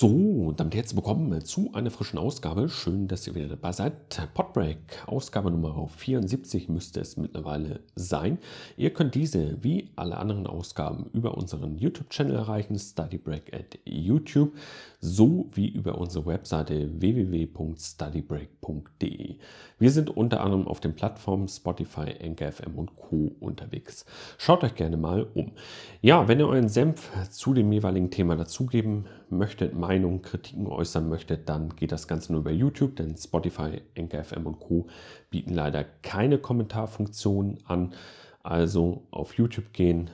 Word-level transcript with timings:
So, 0.00 0.54
damit 0.56 0.74
herzlich 0.74 0.96
willkommen 0.96 1.44
zu 1.44 1.74
einer 1.74 1.90
frischen 1.90 2.18
Ausgabe. 2.18 2.70
Schön, 2.70 3.06
dass 3.06 3.26
ihr 3.26 3.34
wieder 3.34 3.48
dabei 3.48 3.72
seid. 3.72 3.92
Podbreak, 4.32 4.78
Ausgabe 5.06 5.50
Nummer 5.50 5.88
74 5.88 6.70
müsste 6.70 7.00
es 7.00 7.18
mittlerweile 7.18 7.80
sein. 7.96 8.38
Ihr 8.78 8.94
könnt 8.94 9.14
diese 9.14 9.62
wie 9.62 9.90
alle 9.96 10.16
anderen 10.16 10.46
Ausgaben 10.46 11.10
über 11.12 11.36
unseren 11.36 11.76
YouTube-Channel 11.76 12.34
erreichen, 12.34 12.78
StudyBreak 12.78 13.52
at 13.52 13.78
YouTube, 13.84 14.54
sowie 15.00 15.68
über 15.68 15.98
unsere 15.98 16.24
Webseite 16.24 16.98
www.studybreak.de. 16.98 19.36
Wir 19.78 19.90
sind 19.90 20.16
unter 20.16 20.40
anderem 20.40 20.66
auf 20.66 20.80
den 20.80 20.94
Plattformen 20.94 21.46
Spotify, 21.46 22.14
Anchor 22.24 22.52
FM 22.52 22.78
und 22.78 22.96
Co. 22.96 23.32
unterwegs. 23.38 24.06
Schaut 24.38 24.64
euch 24.64 24.74
gerne 24.74 24.96
mal 24.96 25.26
um. 25.34 25.52
Ja, 26.00 26.26
wenn 26.26 26.40
ihr 26.40 26.48
euren 26.48 26.70
Senf 26.70 27.10
zu 27.28 27.52
dem 27.52 27.70
jeweiligen 27.70 28.10
Thema 28.10 28.36
dazugeben 28.36 29.04
möchtet, 29.30 29.74
Meinungen, 29.74 30.22
Kritiken 30.22 30.66
äußern 30.66 31.08
möchtet, 31.08 31.48
dann 31.48 31.74
geht 31.76 31.92
das 31.92 32.08
Ganze 32.08 32.32
nur 32.32 32.40
über 32.40 32.50
YouTube, 32.50 32.96
denn 32.96 33.16
Spotify, 33.16 33.82
Anchor 33.96 34.24
FM 34.24 34.46
und 34.46 34.60
Co. 34.60 34.86
bieten 35.30 35.54
leider 35.54 35.84
keine 36.02 36.38
Kommentarfunktion 36.38 37.58
an. 37.64 37.94
Also 38.42 39.06
auf 39.10 39.34
YouTube 39.34 39.72
gehen. 39.72 40.10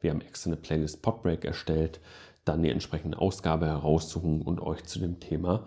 Wir 0.00 0.10
haben 0.10 0.20
extra 0.20 0.50
eine 0.50 0.56
Playlist 0.56 1.02
Podbreak 1.02 1.44
erstellt, 1.44 2.00
dann 2.44 2.62
die 2.62 2.70
entsprechende 2.70 3.18
Ausgabe 3.18 3.66
heraussuchen 3.66 4.42
und 4.42 4.60
euch 4.60 4.84
zu 4.84 4.98
dem 4.98 5.18
Thema 5.18 5.66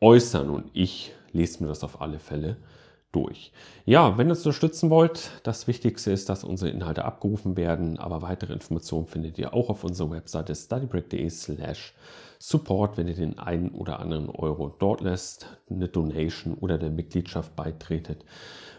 äußern. 0.00 0.50
Und 0.50 0.70
ich 0.72 1.12
lese 1.32 1.62
mir 1.62 1.68
das 1.68 1.84
auf 1.84 2.00
alle 2.00 2.18
Fälle 2.18 2.56
durch. 3.12 3.52
Ja, 3.84 4.18
wenn 4.18 4.28
ihr 4.28 4.30
uns 4.30 4.40
unterstützen 4.40 4.90
wollt, 4.90 5.30
das 5.42 5.66
Wichtigste 5.66 6.10
ist, 6.10 6.28
dass 6.28 6.44
unsere 6.44 6.70
Inhalte 6.70 7.04
abgerufen 7.04 7.56
werden, 7.56 7.98
aber 7.98 8.22
weitere 8.22 8.52
Informationen 8.52 9.06
findet 9.06 9.38
ihr 9.38 9.54
auch 9.54 9.70
auf 9.70 9.84
unserer 9.84 10.10
Webseite 10.10 10.54
studybreak.de 10.54 11.28
slash 11.30 11.94
support, 12.38 12.98
wenn 12.98 13.08
ihr 13.08 13.14
den 13.14 13.38
einen 13.38 13.70
oder 13.70 13.98
anderen 14.00 14.28
Euro 14.28 14.74
dort 14.78 15.00
lässt, 15.00 15.46
eine 15.70 15.88
Donation 15.88 16.54
oder 16.54 16.78
der 16.78 16.90
Mitgliedschaft 16.90 17.56
beitretet. 17.56 18.24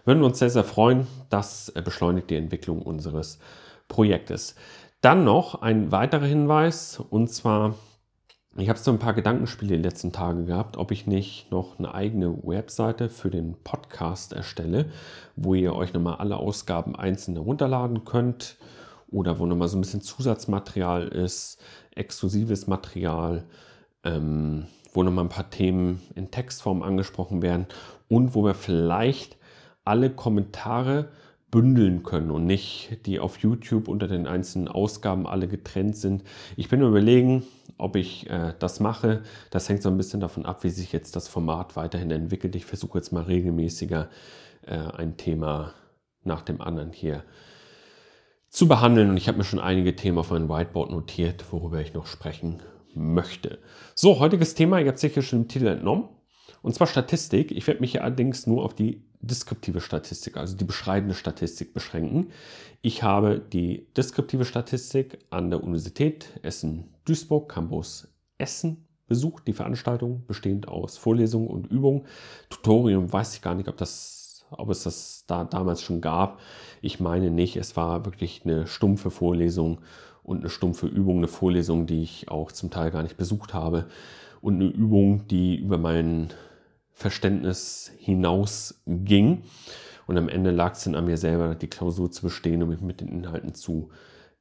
Würden 0.06 0.20
wir 0.20 0.28
uns 0.28 0.40
sehr, 0.40 0.50
sehr 0.50 0.64
freuen. 0.64 1.08
Das 1.30 1.74
beschleunigt 1.84 2.30
die 2.30 2.38
Entwicklung 2.38 2.82
unseres 2.82 3.40
Projektes. 3.88 4.56
Dann 5.02 5.24
noch 5.24 5.62
ein 5.62 5.92
weiterer 5.92 6.26
Hinweis 6.26 7.00
und 7.10 7.30
zwar 7.30 7.76
ich 8.58 8.68
habe 8.68 8.80
so 8.80 8.92
ein 8.92 9.00
paar 9.00 9.14
Gedankenspiele 9.14 9.78
die 9.78 9.84
letzten 9.84 10.12
Tage 10.12 10.46
gehabt, 10.46 10.78
ob 10.78 10.92
ich 10.92 11.06
nicht 11.06 11.52
noch 11.52 11.78
eine 11.78 11.94
eigene 11.94 12.36
Webseite 12.44 13.10
für 13.10 13.30
den 13.30 13.56
Podcast 13.64 14.34
erstelle, 14.34 14.92
wo 15.36 15.54
ihr 15.54 15.76
euch 15.76 15.94
nochmal 15.94 16.16
alle 16.16 16.38
Ausgaben 16.38 16.96
einzeln 16.96 17.36
herunterladen 17.36 18.06
könnt 18.06 18.58
oder 19.08 19.40
wo 19.40 19.46
nochmal 19.46 19.68
so 19.68 19.78
ein 19.78 19.82
bisschen 19.82 20.02
Zusatzmaterial 20.02 21.08
ist, 21.10 21.62
exklusives 21.96 22.68
Material, 22.68 23.46
ähm, 24.04 24.66
wo 24.94 25.04
nochmal 25.04 25.26
ein 25.26 25.30
paar 25.30 25.50
Themen 25.50 26.02
in 26.16 26.32
Textform 26.32 26.82
angesprochen 26.82 27.42
werden 27.44 27.68
und 28.08 28.34
wo 28.34 28.44
wir 28.44 28.56
vielleicht 28.56 29.38
alle 29.86 30.10
Kommentare 30.10 31.10
bündeln 31.52 32.04
können 32.04 32.32
und 32.32 32.46
nicht 32.46 33.06
die 33.06 33.20
auf 33.20 33.38
YouTube 33.38 33.88
unter 33.88 34.08
den 34.08 34.28
einzelnen 34.28 34.68
Ausgaben 34.68 35.26
alle 35.26 35.48
getrennt 35.48 35.96
sind. 35.96 36.24
Ich 36.56 36.70
bin 36.70 36.82
überlegen, 36.82 37.44
ob 37.78 37.96
ich 37.96 38.30
äh, 38.30 38.54
das 38.60 38.80
mache. 38.80 39.24
Das 39.50 39.68
hängt 39.70 39.82
so 39.82 39.90
ein 39.90 39.98
bisschen 39.98 40.20
davon 40.20 40.46
ab, 40.46 40.64
wie 40.64 40.70
sich 40.70 40.92
jetzt 40.92 41.16
das 41.16 41.28
Format 41.28 41.76
weiterhin 41.76 42.12
entwickelt. 42.12 42.56
Ich 42.56 42.66
versuche 42.66 42.98
jetzt 42.98 43.12
mal 43.12 43.24
regelmäßiger 43.24 44.10
äh, 44.68 44.76
ein 44.76 45.18
Thema 45.18 45.74
nach 46.24 46.42
dem 46.42 46.62
anderen 46.62 46.92
hier 46.92 47.24
zu 48.50 48.68
behandeln 48.68 49.10
und 49.10 49.18
ich 49.18 49.28
habe 49.28 49.38
mir 49.38 49.44
schon 49.44 49.60
einige 49.60 49.96
Themen 49.96 50.18
auf 50.18 50.32
meinem 50.32 50.50
Whiteboard 50.50 50.92
notiert, 50.92 51.46
worüber 51.52 51.80
ich 51.82 51.94
noch 51.94 52.08
sprechen 52.08 52.62
möchte. 52.96 53.60
So, 53.96 54.20
heutiges 54.20 54.56
Thema, 54.56 54.80
ihr 54.80 54.88
habt 54.88 55.00
sicher 55.00 55.22
schon 55.22 55.44
im 55.44 55.48
Titel 55.48 55.68
entnommen, 55.68 56.10
und 56.62 56.74
zwar 56.74 56.88
Statistik. 56.88 57.52
Ich 57.52 57.68
werde 57.68 57.82
mich 57.82 57.92
hier 57.92 58.04
allerdings 58.04 58.48
nur 58.48 58.64
auf 58.64 58.74
die 58.74 59.02
deskriptive 59.22 59.82
Statistik, 59.82 60.38
also 60.38 60.56
die 60.56 60.66
beschreibende 60.66 61.16
Statistik 61.16 61.74
beschränken. 61.74 62.32
Ich 62.82 63.04
habe 63.04 63.40
die 63.40 63.88
deskriptive 63.98 64.46
Statistik 64.46 65.20
an 65.30 65.50
der 65.50 65.64
Universität 65.64 66.40
Essen-Duisburg, 66.42 67.50
Campus 67.50 68.08
Essen, 68.38 68.86
besucht. 69.10 69.48
Die 69.48 69.54
Veranstaltung 69.54 70.24
bestehend 70.26 70.70
aus 70.70 70.98
Vorlesungen 70.98 71.48
und 71.48 71.68
Übungen. 71.68 72.04
Tutorium 72.50 73.12
weiß 73.12 73.36
ich 73.36 73.42
gar 73.42 73.56
nicht, 73.56 73.68
ob, 73.68 73.76
das, 73.76 74.46
ob 74.52 74.70
es 74.70 74.84
das 74.84 75.26
da 75.28 75.44
damals 75.44 75.82
schon 75.82 76.00
gab. 76.00 76.40
Ich 76.82 77.02
meine 77.02 77.30
nicht. 77.30 77.58
Es 77.58 77.76
war 77.76 78.06
wirklich 78.06 78.44
eine 78.46 78.68
stumpfe 78.68 79.10
Vorlesung 79.12 79.80
und 80.24 80.40
eine 80.40 80.50
stumpfe 80.50 80.88
Übung, 80.88 81.18
eine 81.18 81.28
Vorlesung, 81.28 81.88
die 81.88 82.04
ich 82.04 82.30
auch 82.30 82.54
zum 82.54 82.70
Teil 82.70 82.92
gar 82.92 83.04
nicht 83.04 83.18
besucht 83.18 83.54
habe. 83.54 83.88
Und 84.40 84.56
eine 84.56 84.68
Übung, 84.68 85.28
die 85.28 85.58
über 85.58 85.78
meinen 85.78 86.30
Verständnis 87.00 87.94
hinausging. 87.98 89.44
Und 90.06 90.18
am 90.18 90.28
Ende 90.28 90.52
lag 90.52 90.74
es 90.74 90.84
dann 90.84 90.96
an 90.96 91.06
mir 91.06 91.16
selber, 91.16 91.56
die 91.56 91.70
Klausur 91.70 92.12
zu 92.12 92.24
bestehen 92.24 92.62
und 92.62 92.70
mich 92.70 92.82
mit 92.82 93.00
den 93.00 93.08
Inhalten 93.08 93.54
zu 93.54 93.90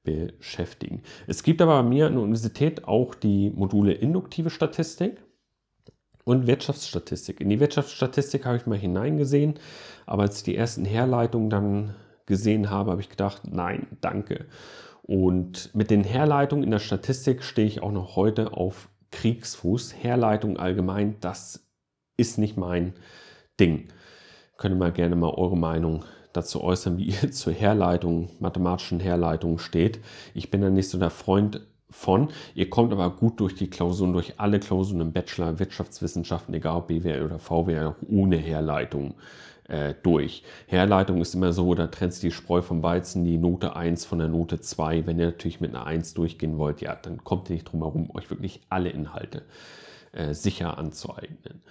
beschäftigen. 0.02 1.02
Es 1.28 1.44
gibt 1.44 1.62
aber 1.62 1.80
bei 1.82 1.88
mir 1.88 2.06
an 2.06 2.14
der 2.14 2.22
Universität 2.22 2.84
auch 2.88 3.14
die 3.14 3.50
Module 3.50 3.92
induktive 3.92 4.50
Statistik 4.50 5.22
und 6.24 6.48
Wirtschaftsstatistik. 6.48 7.40
In 7.40 7.48
die 7.48 7.60
Wirtschaftsstatistik 7.60 8.44
habe 8.44 8.56
ich 8.56 8.66
mal 8.66 8.76
hineingesehen, 8.76 9.54
aber 10.04 10.22
als 10.22 10.38
ich 10.38 10.42
die 10.42 10.56
ersten 10.56 10.84
Herleitungen 10.84 11.50
dann 11.50 11.94
gesehen 12.26 12.70
habe, 12.70 12.90
habe 12.90 13.00
ich 13.00 13.08
gedacht, 13.08 13.42
nein, 13.48 13.86
danke. 14.00 14.46
Und 15.02 15.72
mit 15.76 15.90
den 15.90 16.02
Herleitungen 16.02 16.64
in 16.64 16.72
der 16.72 16.80
Statistik 16.80 17.44
stehe 17.44 17.68
ich 17.68 17.82
auch 17.82 17.92
noch 17.92 18.16
heute 18.16 18.52
auf 18.52 18.88
Kriegsfuß. 19.12 19.94
Herleitung 19.94 20.56
allgemein, 20.56 21.16
das 21.20 21.67
ist 22.18 22.36
nicht 22.36 22.58
mein 22.58 22.92
Ding. 23.58 23.88
Könnt 24.58 24.74
ihr 24.74 24.78
mal 24.78 24.92
gerne 24.92 25.16
mal 25.16 25.30
eure 25.30 25.56
Meinung 25.56 26.04
dazu 26.34 26.62
äußern, 26.62 26.98
wie 26.98 27.06
ihr 27.22 27.30
zur 27.30 27.54
Herleitung, 27.54 28.28
mathematischen 28.40 29.00
Herleitung 29.00 29.58
steht. 29.58 30.00
Ich 30.34 30.50
bin 30.50 30.60
da 30.60 30.68
nicht 30.68 30.90
so 30.90 30.98
der 30.98 31.10
Freund 31.10 31.62
von. 31.90 32.28
Ihr 32.54 32.68
kommt 32.68 32.92
aber 32.92 33.08
gut 33.10 33.40
durch 33.40 33.54
die 33.54 33.70
Klausuren, 33.70 34.12
durch 34.12 34.34
alle 34.38 34.60
Klausuren 34.60 35.00
im 35.00 35.12
Bachelor 35.12 35.58
Wirtschaftswissenschaften, 35.58 36.52
egal 36.52 36.76
ob 36.76 36.88
BWL 36.88 37.24
oder 37.24 37.38
VWL, 37.38 37.94
ohne 38.10 38.36
Herleitung 38.36 39.14
äh, 39.68 39.94
durch. 40.02 40.42
Herleitung 40.66 41.20
ist 41.20 41.34
immer 41.34 41.52
so, 41.52 41.74
da 41.74 41.86
trennt 41.86 42.12
sich 42.12 42.22
die 42.22 42.30
Spreu 42.30 42.62
vom 42.62 42.82
Weizen, 42.82 43.24
die 43.24 43.38
Note 43.38 43.76
1 43.76 44.04
von 44.04 44.18
der 44.18 44.28
Note 44.28 44.60
2. 44.60 45.06
Wenn 45.06 45.18
ihr 45.18 45.26
natürlich 45.26 45.60
mit 45.60 45.74
einer 45.74 45.86
1 45.86 46.14
durchgehen 46.14 46.58
wollt, 46.58 46.80
ja, 46.80 46.94
dann 46.94 47.24
kommt 47.24 47.48
ihr 47.48 47.54
nicht 47.54 47.70
drum 47.70 47.82
herum, 47.82 48.10
euch 48.12 48.28
wirklich 48.28 48.60
alle 48.68 48.90
Inhalte 48.90 49.42
äh, 50.12 50.34
sicher 50.34 50.78
anzueignen. 50.78 51.62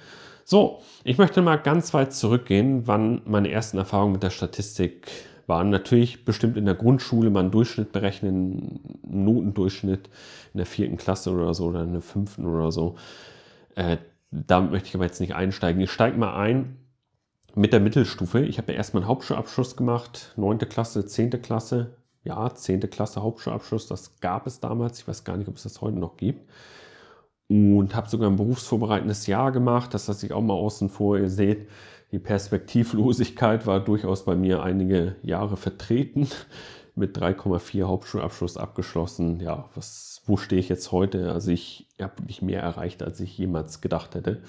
So, 0.50 0.80
ich 1.04 1.18
möchte 1.18 1.42
mal 1.42 1.58
ganz 1.58 1.94
weit 1.94 2.14
zurückgehen, 2.14 2.88
wann 2.88 3.22
meine 3.26 3.52
ersten 3.52 3.78
Erfahrungen 3.78 4.14
mit 4.14 4.24
der 4.24 4.30
Statistik 4.30 5.12
waren. 5.46 5.70
Natürlich 5.70 6.24
bestimmt 6.24 6.56
in 6.56 6.64
der 6.64 6.74
Grundschule 6.74 7.30
mal 7.30 7.42
einen 7.42 7.52
Durchschnitt 7.52 7.92
berechnen, 7.92 8.80
einen 9.04 9.26
Notendurchschnitt 9.26 10.10
in 10.54 10.60
der 10.60 10.66
vierten 10.66 10.96
Klasse 10.96 11.32
oder 11.32 11.54
so 11.54 11.66
oder 11.66 11.84
in 11.84 11.92
der 11.92 12.02
fünften 12.02 12.46
oder 12.46 12.72
so. 12.72 12.96
Äh, 13.76 13.98
damit 14.32 14.72
möchte 14.72 14.88
ich 14.88 14.96
aber 14.96 15.04
jetzt 15.04 15.20
nicht 15.20 15.36
einsteigen. 15.36 15.82
Ich 15.82 15.92
steige 15.92 16.18
mal 16.18 16.38
ein 16.38 16.78
mit 17.54 17.74
der 17.74 17.82
Mittelstufe. 17.82 18.40
Ich 18.40 18.58
habe 18.58 18.72
ja 18.72 18.78
erstmal 18.78 19.04
einen 19.04 19.10
Hauptschulabschluss 19.10 19.76
gemacht, 19.76 20.32
neunte 20.38 20.66
Klasse, 20.66 21.06
zehnte 21.06 21.40
Klasse. 21.40 21.98
Ja, 22.24 22.56
zehnte 22.56 22.88
Klasse 22.88 23.22
Hauptschulabschluss, 23.22 23.88
das 23.88 24.22
gab 24.22 24.48
es 24.48 24.62
damals. 24.62 25.00
Ich 25.00 25.08
weiß 25.10 25.26
gar 25.26 25.36
nicht, 25.36 25.50
ob 25.50 25.58
es 25.58 25.64
das 25.64 25.82
heute 25.82 26.00
noch 26.00 26.16
gibt 26.16 26.50
und 27.50 27.96
habe 27.96 28.10
sogar 28.10 28.30
ein 28.30 28.36
berufsvorbereitendes 28.36 29.28
Jahr 29.28 29.52
gemacht. 29.52 29.94
Das 29.94 30.08
lasse 30.08 30.26
ich 30.26 30.34
auch 30.34 30.42
mal 30.42 30.54
außen 30.54 30.90
vor. 30.90 31.18
Ihr 31.18 31.30
seht, 31.30 31.68
die 32.12 32.20
Perspektivlosigkeit 32.20 33.66
war 33.66 33.80
durchaus 33.80 34.26
bei 34.26 34.36
mir 34.36 34.64
einige 34.64 35.16
Jahre 35.22 35.58
vertreten. 35.58 36.28
Mit 36.96 37.18
3,4 37.18 37.84
Hauptschulabschluss 37.84 38.58
abgeschlossen. 38.58 39.40
Ja, 39.40 39.70
was, 39.76 40.24
wo 40.26 40.36
stehe 40.36 40.60
ich 40.60 40.68
jetzt 40.68 40.92
heute? 40.92 41.32
Also 41.32 41.52
ich 41.52 41.88
habe 42.02 42.18
wirklich 42.20 42.42
mehr 42.42 42.62
erreicht, 42.62 43.04
als 43.04 43.20
ich 43.20 43.38
jemals 43.38 43.82
gedacht 43.82 44.16
hätte. 44.16 44.42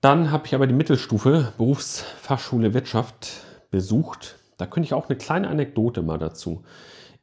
Dann 0.00 0.30
habe 0.32 0.46
ich 0.46 0.54
aber 0.54 0.66
die 0.66 0.74
Mittelstufe 0.74 1.52
Berufsfachschule 1.56 2.74
Wirtschaft 2.74 3.44
besucht. 3.70 4.36
Da 4.56 4.66
könnte 4.66 4.86
ich 4.86 4.94
auch 4.94 5.08
eine 5.08 5.18
kleine 5.18 5.48
Anekdote 5.48 6.02
mal 6.02 6.18
dazu. 6.18 6.64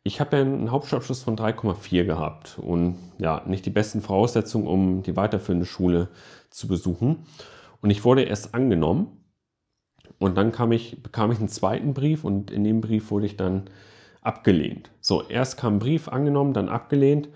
Ich 0.08 0.20
habe 0.20 0.38
ja 0.38 0.44
einen 0.44 0.70
Hauptschulabschluss 0.70 1.24
von 1.24 1.36
3,4 1.36 2.04
gehabt 2.04 2.60
und 2.60 2.96
ja, 3.18 3.42
nicht 3.48 3.66
die 3.66 3.72
besten 3.72 4.02
Voraussetzungen, 4.02 4.68
um 4.68 5.02
die 5.02 5.16
weiterführende 5.16 5.66
Schule 5.66 6.10
zu 6.52 6.68
besuchen. 6.68 7.26
Und 7.82 7.90
ich 7.90 8.04
wurde 8.04 8.22
erst 8.22 8.54
angenommen 8.54 9.26
und 10.20 10.38
dann 10.38 10.52
kam 10.52 10.72
ich, 10.72 11.02
bekam 11.02 11.32
ich 11.32 11.40
einen 11.40 11.50
zweiten 11.50 11.96
Brief 11.96 12.24
und 12.24 12.52
in 12.52 12.64
dem 12.64 12.82
Brief 12.82 13.10
wurde 13.10 13.26
ich 13.26 13.36
dann 13.36 13.64
abgelehnt. 14.22 14.92
So, 15.02 15.24
erst 15.24 15.58
kam 15.58 15.78
ein 15.78 15.80
Brief 15.80 16.08
angenommen, 16.08 16.54
dann 16.54 16.70
abgelehnt 16.70 17.30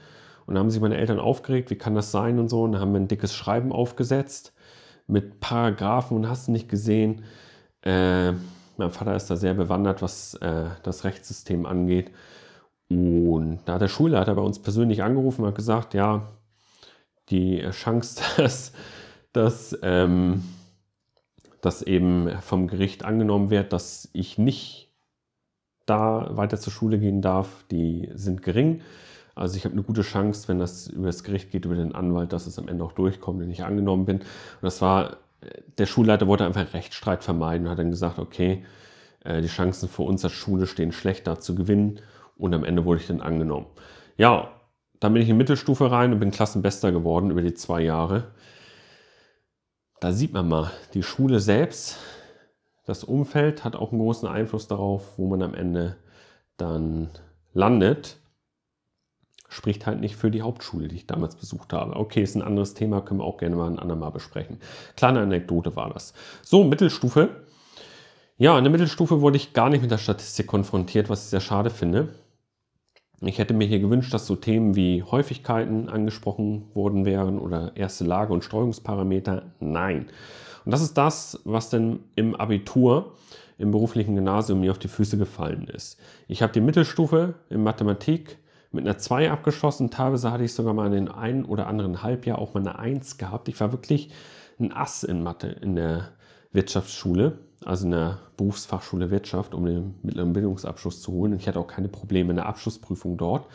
und 0.46 0.54
dann 0.54 0.60
haben 0.60 0.70
sich 0.70 0.80
meine 0.80 0.98
Eltern 0.98 1.20
aufgeregt, 1.20 1.72
wie 1.72 1.76
kann 1.76 1.96
das 1.96 2.12
sein 2.12 2.38
und 2.38 2.50
so. 2.50 2.62
Und 2.62 2.74
dann 2.74 2.82
haben 2.82 2.94
wir 2.94 3.00
ein 3.00 3.08
dickes 3.08 3.34
Schreiben 3.34 3.72
aufgesetzt 3.72 4.54
mit 5.08 5.40
Paragraphen 5.40 6.16
und 6.16 6.30
hast 6.30 6.48
du 6.48 6.52
nicht 6.52 6.70
gesehen. 6.70 7.24
Äh, 7.82 8.34
mein 8.78 8.92
Vater 8.92 9.16
ist 9.16 9.32
da 9.32 9.38
sehr 9.38 9.56
bewandert, 9.56 10.04
was 10.04 10.36
äh, 10.36 10.66
das 10.84 11.04
Rechtssystem 11.04 11.66
angeht. 11.66 12.12
Und 12.90 13.60
da 13.66 13.74
hat 13.74 13.82
der 13.82 13.88
Schulleiter 13.88 14.34
bei 14.36 14.42
uns 14.42 14.60
persönlich 14.60 15.04
angerufen 15.04 15.42
und 15.42 15.50
hat 15.50 15.56
gesagt, 15.56 15.94
ja, 15.94 16.28
die 17.30 17.62
Chance, 17.70 18.24
dass, 18.38 18.74
dass, 19.32 19.78
ähm, 19.84 20.44
dass 21.62 21.84
eben 21.84 22.32
vom 22.42 22.68
Gericht 22.68 23.06
angenommen 23.06 23.52
wird, 23.52 23.74
dass 23.74 24.10
ich 24.14 24.38
nicht 24.38 24.90
da 25.86 26.36
weiter 26.36 26.60
zur 26.60 26.74
Schule 26.74 27.00
gehen 27.00 27.22
darf, 27.22 27.64
die 27.72 28.10
sind 28.14 28.42
gering. 28.42 28.82
Also 29.36 29.56
ich 29.56 29.66
habe 29.66 29.74
eine 29.74 29.84
gute 29.84 30.02
Chance, 30.02 30.48
wenn 30.48 30.60
das 30.60 30.88
über 30.88 31.08
das 31.08 31.24
Gericht 31.24 31.52
geht, 31.52 31.66
über 31.66 31.76
den 31.76 31.96
Anwalt, 31.96 32.34
dass 32.34 32.48
es 32.48 32.60
am 32.60 32.68
Ende 32.68 32.84
auch 32.84 32.92
durchkommt 32.92 33.42
und 33.42 33.50
ich 33.50 33.64
angenommen 33.64 34.06
bin. 34.06 34.18
Und 34.18 34.26
das 34.62 34.82
war, 34.82 35.18
der 35.78 35.86
Schulleiter 35.86 36.28
wollte 36.28 36.46
einfach 36.46 36.74
Rechtsstreit 36.74 37.24
vermeiden 37.24 37.66
und 37.66 37.72
hat 37.72 37.80
dann 37.80 37.92
gesagt, 37.92 38.20
okay, 38.20 38.66
äh, 39.24 39.42
die 39.42 39.48
Chancen 39.48 39.88
für 39.88 40.04
uns 40.04 40.24
als 40.26 40.34
Schule 40.34 40.68
stehen 40.68 40.92
schlechter 40.92 41.40
zu 41.40 41.56
gewinnen 41.56 42.00
und 42.40 42.54
am 42.54 42.64
Ende 42.64 42.86
wurde 42.86 43.02
ich 43.02 43.08
dann 43.08 43.22
angenommen. 43.22 43.68
Ja, 44.18 44.50
dann 45.00 45.14
bin 45.14 45.22
ich 45.22 45.30
in 45.30 45.38
Mittelstufe 45.38 45.92
rein 45.92 46.14
und 46.14 46.20
bin 46.20 46.32
Klassenbester 46.32 46.92
geworden 46.92 47.30
über 47.30 47.42
die 47.42 47.54
zwei 47.54 47.82
Jahre. 47.82 48.32
Da 50.00 50.12
sieht 50.14 50.34
man 50.34 50.48
mal, 50.48 50.72
die 50.94 51.04
Schule 51.04 51.40
selbst, 51.40 51.98
das 52.86 53.04
Umfeld 53.04 53.64
hat 53.64 53.76
auch 53.76 53.92
einen 53.92 54.02
großen 54.02 54.28
Einfluss 54.28 54.68
darauf, 54.68 55.18
wo 55.18 55.28
man 55.28 55.44
am 55.44 55.54
Ende 55.54 55.98
dann 56.58 57.10
landet. 57.54 58.18
Spricht 59.50 59.86
halt 59.86 60.00
nicht 60.00 60.16
für 60.16 60.32
die 60.32 60.42
Hauptschule, 60.42 60.88
die 60.88 60.96
ich 60.96 61.08
damals 61.08 61.36
besucht 61.36 61.74
habe. 61.74 61.96
Okay, 61.96 62.24
ist 62.24 62.36
ein 62.36 62.42
anderes 62.42 62.74
Thema, 62.74 63.02
können 63.02 63.20
wir 63.20 63.26
auch 63.26 63.38
gerne 63.38 63.56
mal 63.56 63.70
ein 63.70 63.80
andermal 63.80 64.12
besprechen. 64.12 64.60
Kleine 64.96 65.20
Anekdote 65.20 65.76
war 65.76 65.92
das. 65.92 66.14
So, 66.42 66.64
Mittelstufe. 66.64 67.30
Ja, 68.38 68.58
in 68.58 68.64
der 68.64 68.72
Mittelstufe 68.72 69.22
wurde 69.22 69.38
ich 69.38 69.54
gar 69.54 69.70
nicht 69.70 69.82
mit 69.82 69.92
der 69.92 69.98
Statistik 69.98 70.48
konfrontiert, 70.48 71.10
was 71.10 71.26
ich 71.26 71.30
sehr 71.30 71.42
schade 71.42 71.70
finde. 71.70 72.10
Ich 73.22 73.38
hätte 73.38 73.54
mir 73.54 73.68
hier 73.68 73.80
gewünscht, 73.80 74.14
dass 74.14 74.26
so 74.26 74.36
Themen 74.36 74.76
wie 74.76 75.04
Häufigkeiten 75.04 75.90
angesprochen 75.90 76.64
worden 76.74 77.06
wären 77.06 77.38
oder 77.38 77.76
erste 77.76 78.06
Lage 78.06 78.32
und 78.32 78.46
Steuerungsparameter. 78.46 79.44
Nein. 79.60 80.08
Und 80.64 80.72
das 80.72 80.82
ist 80.82 80.98
das, 80.98 81.42
was 81.44 81.70
denn 81.70 82.00
im 82.16 82.36
Abitur, 82.36 83.16
im 83.58 83.72
beruflichen 83.72 84.16
Gymnasium 84.16 84.62
mir 84.62 84.72
auf 84.72 84.80
die 84.80 84.88
Füße 84.88 85.18
gefallen 85.18 85.68
ist. 85.68 86.00
Ich 86.30 86.42
habe 86.42 86.54
die 86.54 86.62
Mittelstufe 86.62 87.34
in 87.50 87.62
Mathematik 87.62 88.38
mit 88.72 88.86
einer 88.86 88.98
2 88.98 89.32
abgeschlossen. 89.32 89.90
Teilweise 89.90 90.32
hatte 90.32 90.46
ich 90.46 90.54
sogar 90.54 90.74
mal 90.74 90.86
in 90.86 90.94
den 90.94 91.08
einen 91.10 91.44
oder 91.44 91.68
anderen 91.68 92.04
Halbjahr 92.04 92.40
auch 92.40 92.54
mal 92.54 92.62
eine 92.62 92.80
1 92.80 93.18
gehabt. 93.18 93.50
Ich 93.50 93.60
war 93.60 93.74
wirklich 93.74 94.12
ein 94.60 94.72
Ass 94.72 95.04
in 95.04 95.24
Mathe 95.24 95.48
in 95.48 95.76
der 95.76 96.10
Wirtschaftsschule 96.54 97.40
also 97.66 97.86
in 97.86 97.92
der 97.92 98.20
Berufsfachschule 98.38 99.12
Wirtschaft, 99.12 99.54
um 99.54 99.66
den 99.66 99.96
mittleren 100.02 100.34
Bildungsabschluss 100.34 101.02
zu 101.02 101.12
holen. 101.12 101.34
Und 101.34 101.40
ich 101.40 101.48
hatte 101.48 101.60
auch 101.60 101.68
keine 101.68 101.90
Probleme 101.90 102.32
in 102.32 102.38
der 102.38 102.46
Abschlussprüfung 102.46 103.18
dort. 103.18 103.48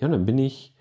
Ja, 0.00 0.06
und 0.06 0.12
dann 0.12 0.26
bin 0.26 0.38
ich 0.38 0.74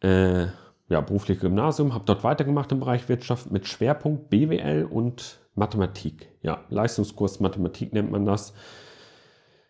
äh, 0.00 0.46
ja, 0.88 1.00
beruflich 1.00 1.40
Gymnasium, 1.40 1.94
habe 1.94 2.04
dort 2.04 2.24
weitergemacht 2.24 2.70
im 2.72 2.80
Bereich 2.80 3.08
Wirtschaft 3.08 3.50
mit 3.50 3.66
Schwerpunkt 3.66 4.30
BWL 4.30 4.84
und 4.84 5.38
Mathematik. 5.54 6.28
Ja, 6.42 6.64
Leistungskurs 6.68 7.40
Mathematik 7.40 7.92
nennt 7.92 8.10
man 8.10 8.26
das. 8.26 8.52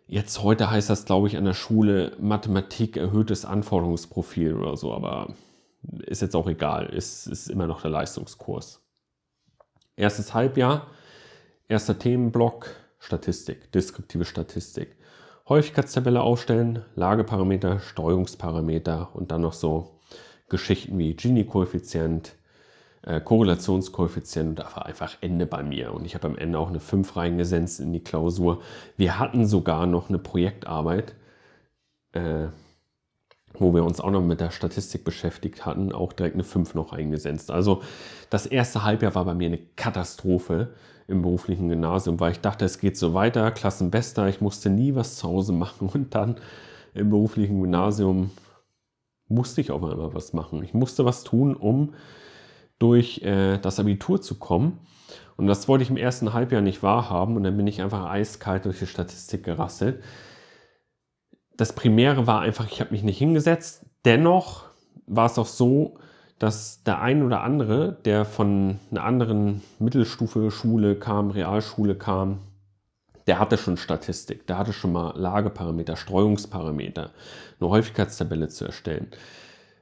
Jetzt 0.07 0.43
heute 0.43 0.71
heißt 0.71 0.91
das, 0.91 1.05
glaube 1.05 1.29
ich, 1.29 1.37
an 1.37 1.45
der 1.45 1.55
Schule 1.55 2.17
Mathematik 2.21 2.97
erhöhtes 2.97 3.45
Anforderungsprofil 3.45 4.55
oder 4.55 4.77
so, 4.77 4.93
aber 4.93 5.35
ist 6.07 6.23
jetzt 6.23 6.37
auch 6.37 6.49
egal, 6.49 6.87
ist, 6.87 7.27
ist 7.27 7.49
immer 7.49 7.67
noch 7.67 7.83
der 7.83 7.91
Leistungskurs. 7.91 8.83
Erstes 9.97 10.35
Halbjahr 10.35 10.87
Erster 11.73 11.99
Themenblock 11.99 12.69
Statistik, 12.99 13.73
deskriptive 13.73 14.27
Statistik. 14.27 14.95
Häufigkeitstabelle 15.49 16.21
aufstellen, 16.21 16.85
Lageparameter, 16.97 17.81
Steuerungsparameter 17.81 19.09
und 19.15 19.31
dann 19.31 19.41
noch 19.41 19.55
so 19.55 19.99
Geschichten 20.51 20.99
wie 20.99 21.15
Gini-Koeffizient, 21.15 22.35
äh, 23.01 23.23
Korrelationskoeffizient 23.23 24.61
und 24.61 24.77
einfach 24.77 25.17
Ende 25.23 25.47
bei 25.47 25.63
mir. 25.63 25.95
Und 25.95 26.05
ich 26.05 26.15
habe 26.15 26.29
am 26.29 26.37
Ende 26.37 26.59
auch 26.59 26.69
eine 26.69 26.79
5 26.79 27.17
reingesetzt 27.17 27.81
in 27.81 27.95
die 27.95 28.05
Klausur. 28.05 28.61
Wir 28.99 29.19
hatten 29.19 29.47
sogar 29.47 29.87
noch 29.87 30.11
eine 30.11 30.19
Projektarbeit, 30.19 31.15
äh, 32.13 32.49
wo 33.59 33.75
wir 33.75 33.85
uns 33.85 34.01
auch 34.01 34.11
noch 34.11 34.23
mit 34.23 34.41
der 34.41 34.51
Statistik 34.51 35.05
beschäftigt 35.05 35.67
hatten, 35.67 35.93
auch 35.93 36.13
direkt 36.13 36.35
eine 36.35 36.45
5 36.45 36.75
noch 36.75 36.93
eingesetzt. 36.93 37.51
Also 37.51 37.83
das 38.31 38.47
erste 38.47 38.85
Halbjahr 38.85 39.15
war 39.15 39.25
bei 39.25 39.35
mir 39.35 39.47
eine 39.47 39.59
Katastrophe 39.77 40.75
im 41.09 41.23
beruflichen 41.23 41.69
Gymnasium, 41.69 42.21
weil 42.21 42.33
ich 42.33 42.41
dachte, 42.41 42.65
es 42.65 42.79
geht 42.79 42.97
so 42.97 43.15
weiter, 43.15 43.51
Klassenbester, 43.51 44.29
ich 44.29 44.41
musste 44.41 44.71
nie 44.71 44.95
was 44.95 45.17
zu 45.17 45.29
Hause 45.29 45.53
machen 45.53 45.89
und 45.93 46.15
dann 46.15 46.37
im 46.95 47.11
beruflichen 47.11 47.61
Gymnasium 47.61 48.31
musste 49.29 49.61
ich 49.61 49.71
auch 49.71 49.83
einmal 49.83 50.15
was 50.15 50.33
machen. 50.33 50.63
Ich 50.63 50.75
musste 50.75 51.05
was 51.05 51.25
tun, 51.25 51.55
um 51.55 51.95
durch 52.79 53.23
äh, 53.23 53.59
das 53.59 53.79
Abitur 53.79 54.21
zu 54.21 54.39
kommen. 54.39 54.79
Und 55.37 55.47
das 55.47 55.69
wollte 55.69 55.85
ich 55.85 55.91
im 55.91 55.97
ersten 55.97 56.33
Halbjahr 56.33 56.61
nicht 56.61 56.83
wahrhaben 56.83 57.37
und 57.37 57.43
dann 57.45 57.57
bin 57.57 57.67
ich 57.67 57.81
einfach 57.81 58.11
eiskalt 58.11 58.65
durch 58.65 58.79
die 58.79 58.87
Statistik 58.87 59.45
gerasselt 59.45 60.03
das 61.63 61.73
Primäre 61.75 62.27
war 62.27 62.41
einfach, 62.41 62.67
ich 62.69 62.81
habe 62.81 62.91
mich 62.91 63.05
nicht 63.05 63.19
hingesetzt. 63.19 63.87
Dennoch 64.05 64.65
war 65.07 65.27
es 65.27 65.39
auch 65.39 65.47
so, 65.47 65.95
dass 66.41 66.83
der 66.83 67.01
ein 67.01 67.23
oder 67.23 67.43
andere, 67.43 67.93
der 68.05 68.25
von 68.25 68.81
einer 68.91 69.05
anderen 69.05 69.63
Mittelstufe 69.79 70.51
Schule 70.51 70.97
kam, 70.97 71.31
Realschule 71.31 71.95
kam, 71.95 72.41
der 73.29 73.39
hatte 73.39 73.59
schon 73.59 73.77
Statistik, 73.77 74.45
der 74.49 74.59
hatte 74.59 74.73
schon 74.73 74.93
mal 74.93 75.17
Lageparameter, 75.17 75.95
Streuungsparameter, 75.95 77.11
eine 77.61 77.71
Häufigkeitstabelle 77.71 78.49
zu 78.49 78.65
erstellen. 78.65 79.07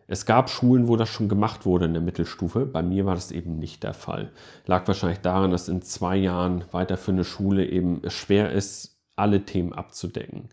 Es 0.07 0.27
gab 0.27 0.51
Schulen, 0.51 0.87
wo 0.87 0.97
das 0.97 1.09
schon 1.09 1.31
gemacht 1.31 1.65
wurde 1.65 1.87
in 1.87 1.95
der 1.95 2.03
Mittelstufe. 2.03 2.67
Bei 2.67 2.83
mir 2.83 3.07
war 3.07 3.15
das 3.15 3.33
eben 3.33 3.59
nicht 3.59 3.85
der 3.85 3.95
Fall. 3.95 4.33
Lag 4.67 4.87
wahrscheinlich 4.87 5.21
daran, 5.21 5.51
dass 5.51 5.71
in 5.71 5.81
zwei 5.81 6.17
Jahren 6.17 6.63
weiter 6.73 6.99
für 6.99 7.13
eine 7.13 7.25
Schule 7.25 7.65
eben 7.65 8.03
schwer 8.11 8.53
ist, 8.53 8.99
alle 9.17 9.47
Themen 9.47 9.73
abzudecken 9.73 10.51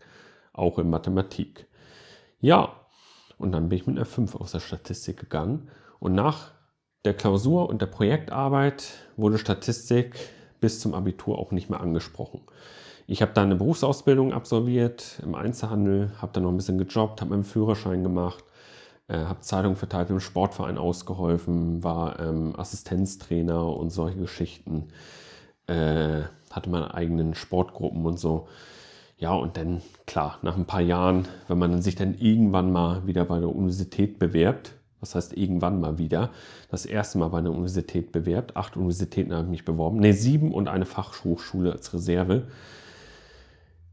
auch 0.58 0.78
in 0.78 0.90
Mathematik. 0.90 1.66
Ja, 2.40 2.72
und 3.38 3.52
dann 3.52 3.68
bin 3.68 3.78
ich 3.78 3.86
mit 3.86 3.96
einer 3.96 4.06
5 4.06 4.34
aus 4.36 4.52
der 4.52 4.60
Statistik 4.60 5.18
gegangen 5.18 5.68
und 6.00 6.14
nach 6.14 6.52
der 7.04 7.14
Klausur 7.14 7.68
und 7.68 7.80
der 7.80 7.86
Projektarbeit 7.86 8.92
wurde 9.16 9.38
Statistik 9.38 10.16
bis 10.60 10.80
zum 10.80 10.94
Abitur 10.94 11.38
auch 11.38 11.52
nicht 11.52 11.70
mehr 11.70 11.80
angesprochen. 11.80 12.40
Ich 13.06 13.22
habe 13.22 13.32
dann 13.32 13.46
eine 13.46 13.56
Berufsausbildung 13.56 14.34
absolviert 14.34 15.20
im 15.22 15.34
Einzelhandel, 15.34 16.12
habe 16.20 16.32
dann 16.32 16.42
noch 16.42 16.50
ein 16.50 16.56
bisschen 16.56 16.76
gejobbt, 16.76 17.20
habe 17.20 17.30
meinen 17.30 17.44
Führerschein 17.44 18.02
gemacht, 18.02 18.44
äh, 19.08 19.16
habe 19.16 19.40
Zeitungen 19.40 19.76
verteilt, 19.76 20.10
im 20.10 20.20
Sportverein 20.20 20.76
ausgeholfen, 20.76 21.82
war 21.82 22.20
ähm, 22.20 22.54
Assistenztrainer 22.58 23.64
und 23.64 23.90
solche 23.90 24.18
Geschichten, 24.18 24.88
äh, 25.66 26.22
hatte 26.50 26.68
meine 26.68 26.92
eigenen 26.92 27.34
Sportgruppen 27.34 28.04
und 28.04 28.18
so. 28.18 28.48
Ja, 29.18 29.32
und 29.32 29.56
dann, 29.56 29.82
klar, 30.06 30.38
nach 30.42 30.56
ein 30.56 30.66
paar 30.66 30.80
Jahren, 30.80 31.26
wenn 31.48 31.58
man 31.58 31.82
sich 31.82 31.96
dann 31.96 32.14
irgendwann 32.14 32.70
mal 32.70 33.04
wieder 33.04 33.24
bei 33.24 33.40
der 33.40 33.48
Universität 33.48 34.20
bewerbt, 34.20 34.74
was 35.00 35.16
heißt 35.16 35.36
irgendwann 35.36 35.80
mal 35.80 35.98
wieder, 35.98 36.30
das 36.70 36.86
erste 36.86 37.18
Mal 37.18 37.28
bei 37.28 37.38
einer 37.38 37.50
Universität 37.50 38.12
bewerbt, 38.12 38.56
acht 38.56 38.76
Universitäten 38.76 39.32
habe 39.32 39.44
ich 39.44 39.50
mich 39.50 39.64
beworben, 39.64 39.98
ne, 39.98 40.12
sieben 40.12 40.54
und 40.54 40.68
eine 40.68 40.86
Fachhochschule 40.86 41.72
als 41.72 41.92
Reserve. 41.92 42.46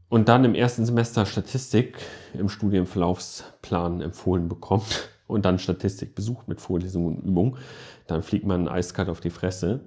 Und 0.08 0.28
dann 0.28 0.44
im 0.44 0.54
ersten 0.54 0.86
Semester 0.86 1.26
Statistik 1.26 1.98
im 2.34 2.48
Studienverlaufsplan 2.48 4.02
empfohlen 4.02 4.48
bekommt 4.48 5.08
und 5.26 5.44
dann 5.44 5.58
Statistik 5.58 6.14
besucht 6.14 6.46
mit 6.46 6.60
Vorlesungen 6.60 7.16
und 7.16 7.24
Übungen, 7.24 7.56
dann 8.06 8.22
fliegt 8.22 8.46
man 8.46 8.68
eiskalt 8.68 9.08
auf 9.08 9.18
die 9.18 9.30
Fresse. 9.30 9.80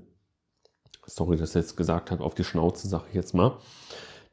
Sorry, 1.06 1.38
dass 1.38 1.52
ich 1.52 1.56
jetzt 1.56 1.78
gesagt 1.78 2.12
habe, 2.12 2.26
auf 2.26 2.36
die 2.36 2.44
Schnauze, 2.44 2.90
sage 2.90 3.06
ich 3.08 3.16
jetzt 3.16 3.34
mal. 3.34 3.54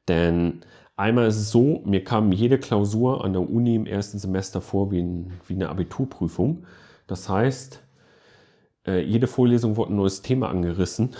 Denn 0.08 0.62
Einmal 0.96 1.26
ist 1.26 1.36
es 1.36 1.50
so, 1.50 1.82
mir 1.84 2.02
kam 2.02 2.32
jede 2.32 2.58
Klausur 2.58 3.22
an 3.22 3.34
der 3.34 3.42
Uni 3.42 3.74
im 3.74 3.86
ersten 3.86 4.18
Semester 4.18 4.62
vor 4.62 4.90
wie, 4.90 5.00
ein, 5.00 5.32
wie 5.46 5.52
eine 5.52 5.68
Abiturprüfung. 5.68 6.64
Das 7.06 7.28
heißt, 7.28 7.82
äh, 8.86 9.02
jede 9.02 9.26
Vorlesung 9.26 9.76
wurde 9.76 9.92
ein 9.92 9.96
neues 9.96 10.22
Thema 10.22 10.48
angerissen. 10.48 11.10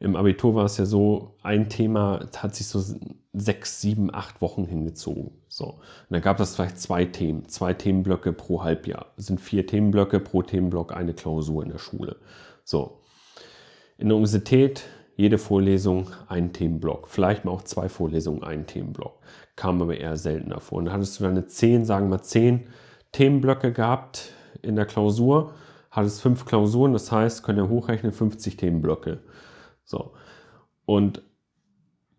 Im 0.00 0.16
Abitur 0.16 0.54
war 0.54 0.66
es 0.66 0.76
ja 0.76 0.84
so, 0.84 1.34
ein 1.42 1.70
Thema 1.70 2.28
hat 2.36 2.54
sich 2.54 2.66
so 2.66 2.80
sechs, 3.32 3.80
sieben, 3.80 4.14
acht 4.14 4.40
Wochen 4.42 4.66
hingezogen. 4.66 5.32
So. 5.48 5.64
Und 5.64 5.80
dann 6.10 6.20
gab 6.20 6.38
es 6.38 6.54
vielleicht 6.54 6.78
zwei 6.78 7.04
Themen, 7.06 7.48
zwei 7.48 7.72
Themenblöcke 7.72 8.32
pro 8.32 8.62
Halbjahr. 8.62 9.06
Es 9.16 9.26
sind 9.26 9.40
vier 9.40 9.66
Themenblöcke, 9.66 10.20
pro 10.20 10.42
Themenblock 10.42 10.94
eine 10.94 11.14
Klausur 11.14 11.62
in 11.62 11.70
der 11.70 11.78
Schule. 11.78 12.16
So. 12.64 13.00
In 13.96 14.08
der 14.08 14.16
Universität 14.16 14.84
jede 15.18 15.36
Vorlesung 15.36 16.06
ein 16.28 16.52
Themenblock. 16.52 17.08
Vielleicht 17.08 17.44
mal 17.44 17.50
auch 17.50 17.62
zwei 17.62 17.88
Vorlesungen 17.88 18.44
ein 18.44 18.68
Themenblock. 18.68 19.18
Kam 19.56 19.82
aber 19.82 19.96
eher 19.96 20.16
seltener 20.16 20.60
vor. 20.60 20.78
Und 20.78 20.84
dann 20.84 20.94
hattest 20.94 21.18
du 21.18 21.24
deine 21.24 21.48
zehn, 21.48 21.84
sagen 21.84 22.08
wir 22.08 22.22
zehn 22.22 22.68
Themenblöcke 23.10 23.72
gehabt 23.72 24.30
in 24.62 24.76
der 24.76 24.86
Klausur. 24.86 25.54
Hattest 25.90 26.22
fünf 26.22 26.44
Klausuren, 26.44 26.92
das 26.92 27.10
heißt, 27.10 27.42
könnt 27.42 27.58
ihr 27.58 27.68
hochrechnen, 27.68 28.12
50 28.12 28.56
Themenblöcke. 28.56 29.18
So. 29.84 30.12
Und 30.86 31.22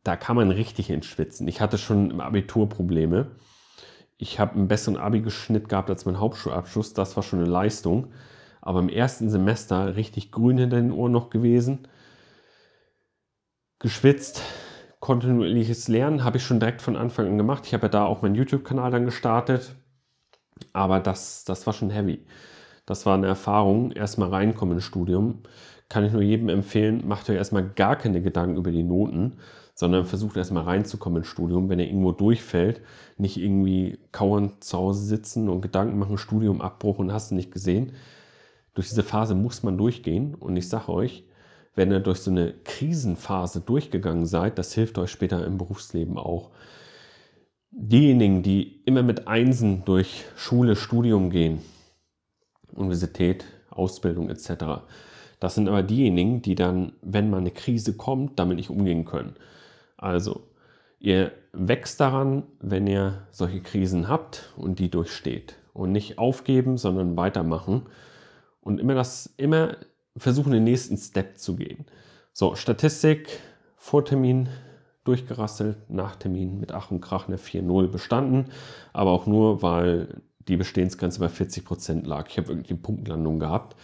da 0.04 0.18
kann 0.18 0.36
man 0.36 0.52
richtig 0.52 0.90
entschwitzen. 0.90 1.48
Ich 1.48 1.62
hatte 1.62 1.78
schon 1.78 2.12
im 2.12 2.20
Abitur 2.20 2.68
Probleme. 2.68 3.32
Ich 4.18 4.42
habe 4.42 4.56
einen 4.56 4.68
besseren 4.68 4.98
Abi-Geschnitt 4.98 5.70
gehabt 5.70 5.90
als 5.90 6.06
mein 6.06 6.20
Hauptschulabschluss. 6.20 6.94
Das 6.94 7.16
war 7.16 7.24
schon 7.24 7.40
eine 7.40 7.50
Leistung. 7.50 8.12
aber 8.60 8.82
im 8.82 8.90
ersten 8.90 9.30
Semester 9.30 9.96
richtig 9.96 10.34
grün 10.34 10.58
hinter 10.58 10.82
den 10.82 10.92
Ohren 10.92 11.14
noch 11.14 11.30
gewesen. 11.30 11.88
Geschwitzt, 13.82 14.42
kontinuierliches 15.00 15.88
Lernen 15.88 16.26
habe 16.26 16.36
ich 16.36 16.44
schon 16.44 16.60
direkt 16.60 16.82
von 16.82 16.98
Anfang 16.98 17.28
an 17.28 17.38
gemacht. 17.38 17.66
Ich 17.66 17.74
habe 17.74 17.84
ja 17.84 17.90
da 17.90 18.06
auch 18.06 18.22
meinen 18.22 18.36
YouTube-Kanal 18.36 18.92
dann 18.92 19.06
gestartet. 19.06 19.74
Aber 20.74 21.00
das, 21.00 21.46
das 21.46 21.66
war 21.66 21.72
schon 21.72 21.90
heavy. 21.90 22.26
Das 22.86 23.06
war 23.06 23.14
eine 23.14 23.28
Erfahrung. 23.28 23.94
Erstmal 23.94 24.32
reinkommen 24.32 24.76
ins 24.76 24.84
Studium. 24.84 25.44
Kann 25.88 26.04
ich 26.04 26.12
nur 26.12 26.22
jedem 26.22 26.50
empfehlen, 26.50 27.08
macht 27.08 27.30
euch 27.30 27.38
erstmal 27.38 27.70
gar 27.70 27.96
keine 27.96 28.22
Gedanken 28.22 28.58
über 28.58 28.72
die 28.72 28.84
Noten, 28.84 29.38
sondern 29.76 30.04
versucht 30.04 30.36
erstmal 30.36 30.64
reinzukommen 30.64 31.20
ins 31.20 31.28
Studium. 31.28 31.70
Wenn 31.70 31.80
ihr 31.80 31.88
irgendwo 31.88 32.12
durchfällt, 32.12 32.82
nicht 33.18 33.38
irgendwie 33.38 33.98
kauernd 34.12 34.62
zu 34.62 34.78
Hause 34.78 35.06
sitzen 35.06 35.48
und 35.48 35.62
Gedanken 35.62 35.98
machen, 35.98 36.18
Studium, 36.18 36.60
Abbruch 36.60 37.00
und 37.00 37.14
hast 37.14 37.32
du 37.32 37.36
nicht 37.36 37.54
gesehen. 37.54 37.94
Durch 38.74 38.90
diese 38.90 39.04
Phase 39.04 39.36
muss 39.36 39.64
man 39.64 39.78
durchgehen. 39.78 40.36
Und 40.36 40.58
ich 40.58 40.68
sage 40.68 40.90
euch, 40.90 41.24
wenn 41.76 41.92
ihr 41.92 42.00
durch 42.00 42.20
so 42.20 42.32
eine 42.32 42.54
Krisenphase 42.64 43.62
durchgegangen 43.62 44.26
seid, 44.26 44.58
das 44.58 44.74
hilft 44.74 44.98
euch 44.98 45.12
später 45.12 45.46
im 45.46 45.58
Berufsleben 45.58 46.18
auch. 46.18 46.50
Diejenigen, 47.72 48.42
die 48.44 48.82
immer 48.86 49.04
mit 49.04 49.28
Einsen 49.28 49.86
durch 49.86 50.26
Schule, 50.36 50.76
Studium 50.76 51.30
gehen, 51.30 51.62
Universität, 52.74 53.46
Ausbildung 53.70 54.30
etc., 54.30 54.82
das 55.40 55.56
sind 55.56 55.70
aber 55.70 55.84
diejenigen, 55.84 56.42
die 56.42 56.56
dann, 56.56 56.94
wenn 57.02 57.30
mal 57.30 57.38
eine 57.38 57.52
Krise 57.52 57.96
kommt, 57.96 58.38
damit 58.40 58.58
nicht 58.58 58.70
umgehen 58.70 59.06
können. 59.06 59.36
Also, 59.96 60.48
ihr 61.00 61.32
wächst 61.54 62.00
daran, 62.00 62.44
wenn 62.60 62.88
ihr 62.88 63.28
solche 63.32 63.62
Krisen 63.62 64.10
habt 64.10 64.54
und 64.58 64.80
die 64.80 64.90
durchsteht. 64.90 65.56
Und 65.74 65.94
nicht 65.94 66.18
aufgeben, 66.18 66.78
sondern 66.78 67.16
weitermachen. 67.16 67.84
Und 68.60 68.80
immer 68.82 68.96
das, 68.96 69.34
immer 69.38 69.78
versuchen, 70.20 70.52
den 70.52 70.64
nächsten 70.64 70.98
Step 70.98 71.38
zu 71.38 71.56
gehen. 71.56 71.86
So, 72.34 72.56
Statistik, 72.56 73.40
Vortermin 73.76 74.50
durchgerasselt, 75.04 75.90
Nachtermin 75.90 76.60
mit 76.60 76.72
Ach 76.72 76.92
und 76.92 77.02
Krach 77.02 77.28
eine 77.28 77.38
4-0 77.38 77.88
bestanden, 77.88 78.52
aber 78.94 79.12
auch 79.12 79.26
nur, 79.26 79.62
weil 79.62 80.22
die 80.48 80.58
Bestehensgrenze 80.58 81.20
bei 81.20 81.28
40% 81.28 82.06
lag. 82.06 82.28
Ich 82.30 82.38
habe 82.38 82.50
wirklich 82.50 82.70
eine 82.70 82.80
Punktlandung 82.80 83.40
gehabt. 83.40 83.76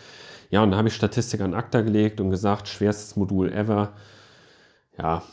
Ja, 0.52 0.64
und 0.64 0.72
da 0.72 0.78
habe 0.78 0.88
ich 0.88 0.94
Statistik 0.94 1.42
an 1.42 1.54
ACTA 1.54 1.82
gelegt 1.82 2.20
und 2.22 2.30
gesagt, 2.30 2.68
schwerstes 2.68 3.16
Modul 3.16 3.52
ever. 3.52 3.94
Ja, 4.98 5.24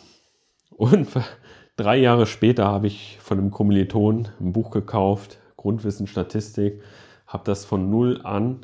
und 0.70 1.08
drei 1.76 1.96
Jahre 1.98 2.26
später 2.26 2.66
habe 2.66 2.86
ich 2.86 3.18
von 3.20 3.38
einem 3.38 3.50
Kommiliton 3.50 4.28
ein 4.40 4.52
Buch 4.52 4.70
gekauft, 4.70 5.38
Grundwissen 5.56 6.06
Statistik, 6.06 6.82
habe 7.26 7.44
das 7.44 7.64
von 7.64 7.90
null 7.90 8.20
an 8.24 8.60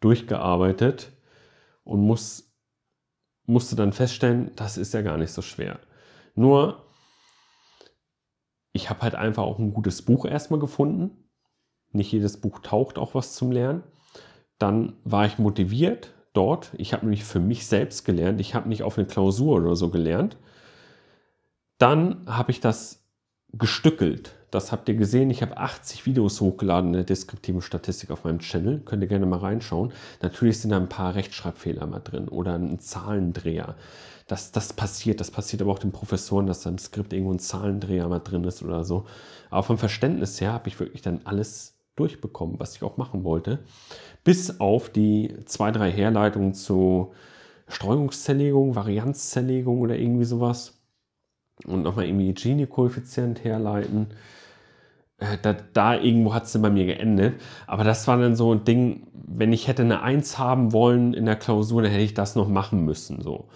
durchgearbeitet 0.00 1.12
und 1.84 2.00
muss, 2.00 2.54
musste 3.46 3.76
dann 3.76 3.92
feststellen, 3.92 4.52
das 4.56 4.76
ist 4.76 4.94
ja 4.94 5.02
gar 5.02 5.18
nicht 5.18 5.32
so 5.32 5.42
schwer. 5.42 5.80
Nur, 6.34 6.86
ich 8.72 8.88
habe 8.90 9.02
halt 9.02 9.14
einfach 9.14 9.42
auch 9.42 9.58
ein 9.58 9.74
gutes 9.74 10.02
Buch 10.02 10.24
erstmal 10.24 10.60
gefunden. 10.60 11.28
Nicht 11.90 12.12
jedes 12.12 12.40
Buch 12.40 12.60
taucht 12.60 12.98
auch 12.98 13.14
was 13.14 13.34
zum 13.34 13.52
Lernen. 13.52 13.82
Dann 14.58 14.96
war 15.04 15.26
ich 15.26 15.38
motiviert 15.38 16.14
dort. 16.32 16.72
Ich 16.78 16.92
habe 16.92 17.04
nämlich 17.04 17.24
für 17.24 17.40
mich 17.40 17.66
selbst 17.66 18.04
gelernt. 18.04 18.40
Ich 18.40 18.54
habe 18.54 18.68
nicht 18.68 18.82
auf 18.82 18.96
eine 18.96 19.06
Klausur 19.06 19.56
oder 19.56 19.76
so 19.76 19.90
gelernt. 19.90 20.38
Dann 21.78 22.24
habe 22.26 22.50
ich 22.52 22.60
das 22.60 23.01
gestückelt 23.52 24.34
das 24.52 24.70
habt 24.70 24.86
ihr 24.90 24.94
gesehen. 24.96 25.30
Ich 25.30 25.40
habe 25.40 25.56
80 25.56 26.04
Videos 26.04 26.42
hochgeladen 26.42 26.90
in 26.90 26.92
der 26.92 27.04
deskriptiven 27.04 27.62
Statistik 27.62 28.10
auf 28.10 28.24
meinem 28.24 28.40
Channel. 28.40 28.80
Könnt 28.84 29.02
ihr 29.02 29.08
gerne 29.08 29.24
mal 29.24 29.38
reinschauen. 29.38 29.92
Natürlich 30.20 30.60
sind 30.60 30.70
da 30.70 30.76
ein 30.76 30.90
paar 30.90 31.14
Rechtschreibfehler 31.14 31.86
mal 31.86 32.00
drin 32.00 32.28
oder 32.28 32.54
ein 32.54 32.78
Zahlendreher. 32.78 33.76
Das, 34.26 34.52
das 34.52 34.74
passiert. 34.74 35.20
Das 35.20 35.30
passiert 35.30 35.62
aber 35.62 35.72
auch 35.72 35.78
den 35.78 35.90
Professoren, 35.90 36.46
dass 36.46 36.60
da 36.60 36.68
im 36.68 36.76
Skript 36.76 37.14
irgendwo 37.14 37.32
ein 37.32 37.38
Zahlendreher 37.38 38.06
mal 38.08 38.18
drin 38.18 38.44
ist 38.44 38.62
oder 38.62 38.84
so. 38.84 39.06
Aber 39.48 39.62
vom 39.62 39.78
Verständnis 39.78 40.38
her 40.38 40.52
habe 40.52 40.68
ich 40.68 40.78
wirklich 40.78 41.00
dann 41.00 41.22
alles 41.24 41.78
durchbekommen, 41.96 42.60
was 42.60 42.76
ich 42.76 42.82
auch 42.82 42.98
machen 42.98 43.24
wollte. 43.24 43.60
Bis 44.22 44.60
auf 44.60 44.90
die 44.90 45.34
zwei, 45.46 45.70
drei 45.70 45.90
Herleitungen 45.90 46.52
zu 46.52 47.14
Streuungszerlegung, 47.68 48.74
Varianzzerlegung 48.74 49.80
oder 49.80 49.96
irgendwie 49.96 50.26
sowas. 50.26 50.81
Und 51.66 51.82
nochmal 51.82 52.06
irgendwie 52.06 52.32
Gini-Koeffizient 52.32 53.44
herleiten 53.44 54.08
äh, 55.22 55.38
da, 55.40 55.54
da, 55.72 55.94
irgendwo 55.94 56.34
hat 56.34 56.44
es 56.44 56.60
bei 56.60 56.70
mir 56.70 56.86
geendet. 56.86 57.40
Aber 57.66 57.84
das 57.84 58.06
war 58.08 58.18
dann 58.18 58.36
so 58.36 58.52
ein 58.52 58.64
Ding, 58.64 59.06
wenn 59.12 59.52
ich 59.52 59.68
hätte 59.68 59.82
eine 59.82 60.02
1 60.02 60.38
haben 60.38 60.72
wollen 60.72 61.14
in 61.14 61.26
der 61.26 61.36
Klausur, 61.36 61.82
dann 61.82 61.90
hätte 61.90 62.04
ich 62.04 62.14
das 62.14 62.34
noch 62.36 62.48
machen 62.48 62.84
müssen. 62.84 63.22
So. 63.22 63.48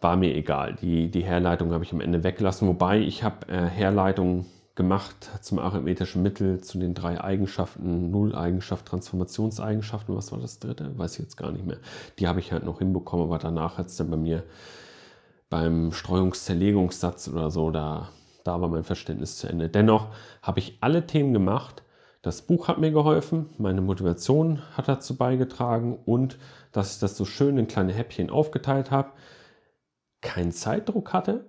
War 0.00 0.16
mir 0.16 0.34
egal. 0.34 0.76
Die, 0.80 1.10
die 1.10 1.24
Herleitung 1.24 1.72
habe 1.72 1.84
ich 1.84 1.92
am 1.92 2.00
Ende 2.00 2.22
weggelassen. 2.22 2.68
Wobei 2.68 3.00
ich 3.00 3.22
habe 3.22 3.48
äh, 3.48 3.66
Herleitungen 3.66 4.46
gemacht 4.74 5.30
zum 5.40 5.58
arithmetischen 5.58 6.22
Mittel, 6.22 6.60
zu 6.60 6.78
den 6.78 6.92
drei 6.92 7.18
Eigenschaften, 7.18 8.10
Null-Eigenschaft, 8.10 8.86
Transformationseigenschaften. 8.86 10.14
Was 10.14 10.32
war 10.32 10.38
das 10.38 10.58
dritte? 10.58 10.96
Weiß 10.98 11.14
ich 11.14 11.20
jetzt 11.20 11.36
gar 11.36 11.50
nicht 11.50 11.66
mehr. 11.66 11.78
Die 12.18 12.28
habe 12.28 12.40
ich 12.40 12.52
halt 12.52 12.64
noch 12.64 12.78
hinbekommen, 12.78 13.26
aber 13.26 13.38
danach 13.38 13.78
hat 13.78 13.86
es 13.86 13.96
dann 13.96 14.10
bei 14.10 14.18
mir 14.18 14.42
beim 15.48 15.92
Streuungszerlegungssatz 15.92 17.28
oder 17.28 17.50
so, 17.50 17.70
da 17.70 18.10
da 18.46 18.60
war 18.60 18.68
mein 18.68 18.84
Verständnis 18.84 19.38
zu 19.38 19.48
Ende. 19.48 19.68
Dennoch 19.68 20.08
habe 20.42 20.60
ich 20.60 20.78
alle 20.80 21.06
Themen 21.06 21.32
gemacht. 21.32 21.82
Das 22.22 22.42
Buch 22.42 22.68
hat 22.68 22.78
mir 22.78 22.90
geholfen, 22.90 23.50
meine 23.58 23.80
Motivation 23.80 24.62
hat 24.76 24.88
dazu 24.88 25.16
beigetragen 25.16 25.98
und 26.04 26.38
dass 26.72 26.94
ich 26.94 27.00
das 27.00 27.16
so 27.16 27.24
schön 27.24 27.58
in 27.58 27.68
kleine 27.68 27.92
Häppchen 27.92 28.30
aufgeteilt 28.30 28.90
habe, 28.90 29.12
keinen 30.20 30.52
Zeitdruck 30.52 31.12
hatte. 31.12 31.46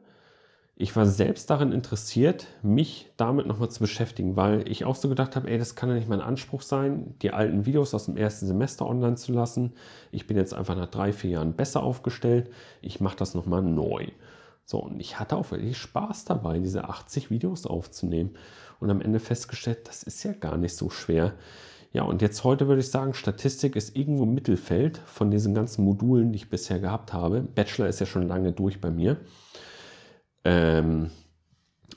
Ich 0.79 0.95
war 0.95 1.07
selbst 1.07 1.49
daran 1.49 1.71
interessiert, 1.71 2.45
mich 2.61 3.09
damit 3.17 3.47
nochmal 3.47 3.71
zu 3.71 3.79
beschäftigen, 3.79 4.35
weil 4.35 4.69
ich 4.69 4.85
auch 4.85 4.95
so 4.95 5.09
gedacht 5.09 5.35
habe, 5.35 5.49
ey, 5.49 5.57
das 5.57 5.73
kann 5.73 5.89
ja 5.89 5.95
nicht 5.95 6.07
mein 6.07 6.21
Anspruch 6.21 6.61
sein, 6.61 7.15
die 7.23 7.31
alten 7.31 7.65
Videos 7.65 7.95
aus 7.95 8.05
dem 8.05 8.15
ersten 8.15 8.45
Semester 8.45 8.85
online 8.85 9.15
zu 9.15 9.33
lassen. 9.33 9.73
Ich 10.11 10.27
bin 10.27 10.37
jetzt 10.37 10.53
einfach 10.53 10.75
nach 10.75 10.85
drei, 10.85 11.13
vier 11.13 11.31
Jahren 11.31 11.53
besser 11.53 11.81
aufgestellt. 11.81 12.51
Ich 12.83 13.01
mache 13.01 13.17
das 13.17 13.33
nochmal 13.33 13.63
neu. 13.63 14.05
So, 14.65 14.77
und 14.77 14.99
ich 14.99 15.19
hatte 15.19 15.35
auch 15.35 15.49
wirklich 15.49 15.79
Spaß 15.79 16.25
dabei, 16.25 16.59
diese 16.59 16.87
80 16.87 17.31
Videos 17.31 17.65
aufzunehmen 17.65 18.35
und 18.79 18.91
am 18.91 19.01
Ende 19.01 19.19
festgestellt, 19.19 19.87
das 19.87 20.03
ist 20.03 20.21
ja 20.21 20.33
gar 20.33 20.57
nicht 20.57 20.75
so 20.75 20.91
schwer. 20.91 21.33
Ja, 21.91 22.03
und 22.03 22.21
jetzt 22.21 22.43
heute 22.43 22.67
würde 22.67 22.81
ich 22.81 22.91
sagen, 22.91 23.15
Statistik 23.15 23.75
ist 23.75 23.95
irgendwo 23.95 24.25
im 24.25 24.35
Mittelfeld 24.35 24.99
von 25.07 25.31
diesen 25.31 25.55
ganzen 25.55 25.85
Modulen, 25.85 26.33
die 26.33 26.35
ich 26.35 26.51
bisher 26.51 26.77
gehabt 26.77 27.13
habe. 27.13 27.41
Bachelor 27.41 27.87
ist 27.87 27.99
ja 27.99 28.05
schon 28.05 28.27
lange 28.27 28.51
durch 28.51 28.79
bei 28.79 28.91
mir. 28.91 29.17
Ähm, 30.43 31.11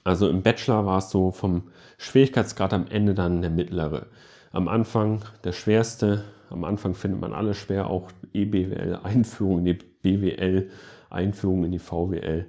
also 0.04 0.28
im 0.28 0.42
Bachelor 0.42 0.86
war 0.86 0.98
es 0.98 1.10
so 1.10 1.30
vom 1.30 1.70
Schwierigkeitsgrad 1.98 2.72
am 2.72 2.86
Ende 2.88 3.14
dann 3.14 3.42
der 3.42 3.50
mittlere. 3.50 4.06
Am 4.52 4.68
Anfang 4.68 5.24
der 5.44 5.52
schwerste. 5.52 6.24
Am 6.48 6.64
Anfang 6.64 6.94
findet 6.94 7.20
man 7.20 7.32
alle 7.32 7.54
schwer, 7.54 7.88
auch 7.88 8.10
EBWL, 8.32 9.00
Einführung 9.04 9.60
in 9.60 9.64
die 9.66 9.74
BWL 9.74 10.68
Einführung 11.10 11.64
in 11.64 11.72
die 11.72 11.78
VWL. 11.78 12.46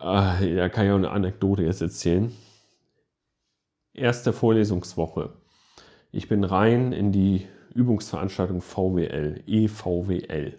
Äh, 0.00 0.54
da 0.56 0.68
kann 0.68 0.86
ich 0.86 0.92
auch 0.92 0.96
eine 0.96 1.10
Anekdote 1.10 1.62
jetzt 1.62 1.80
erzählen. 1.80 2.32
Erste 3.94 4.32
Vorlesungswoche. 4.32 5.34
Ich 6.12 6.28
bin 6.28 6.44
rein 6.44 6.92
in 6.92 7.12
die 7.12 7.46
Übungsveranstaltung 7.74 8.60
VWL, 8.60 9.42
EVWL. 9.46 10.58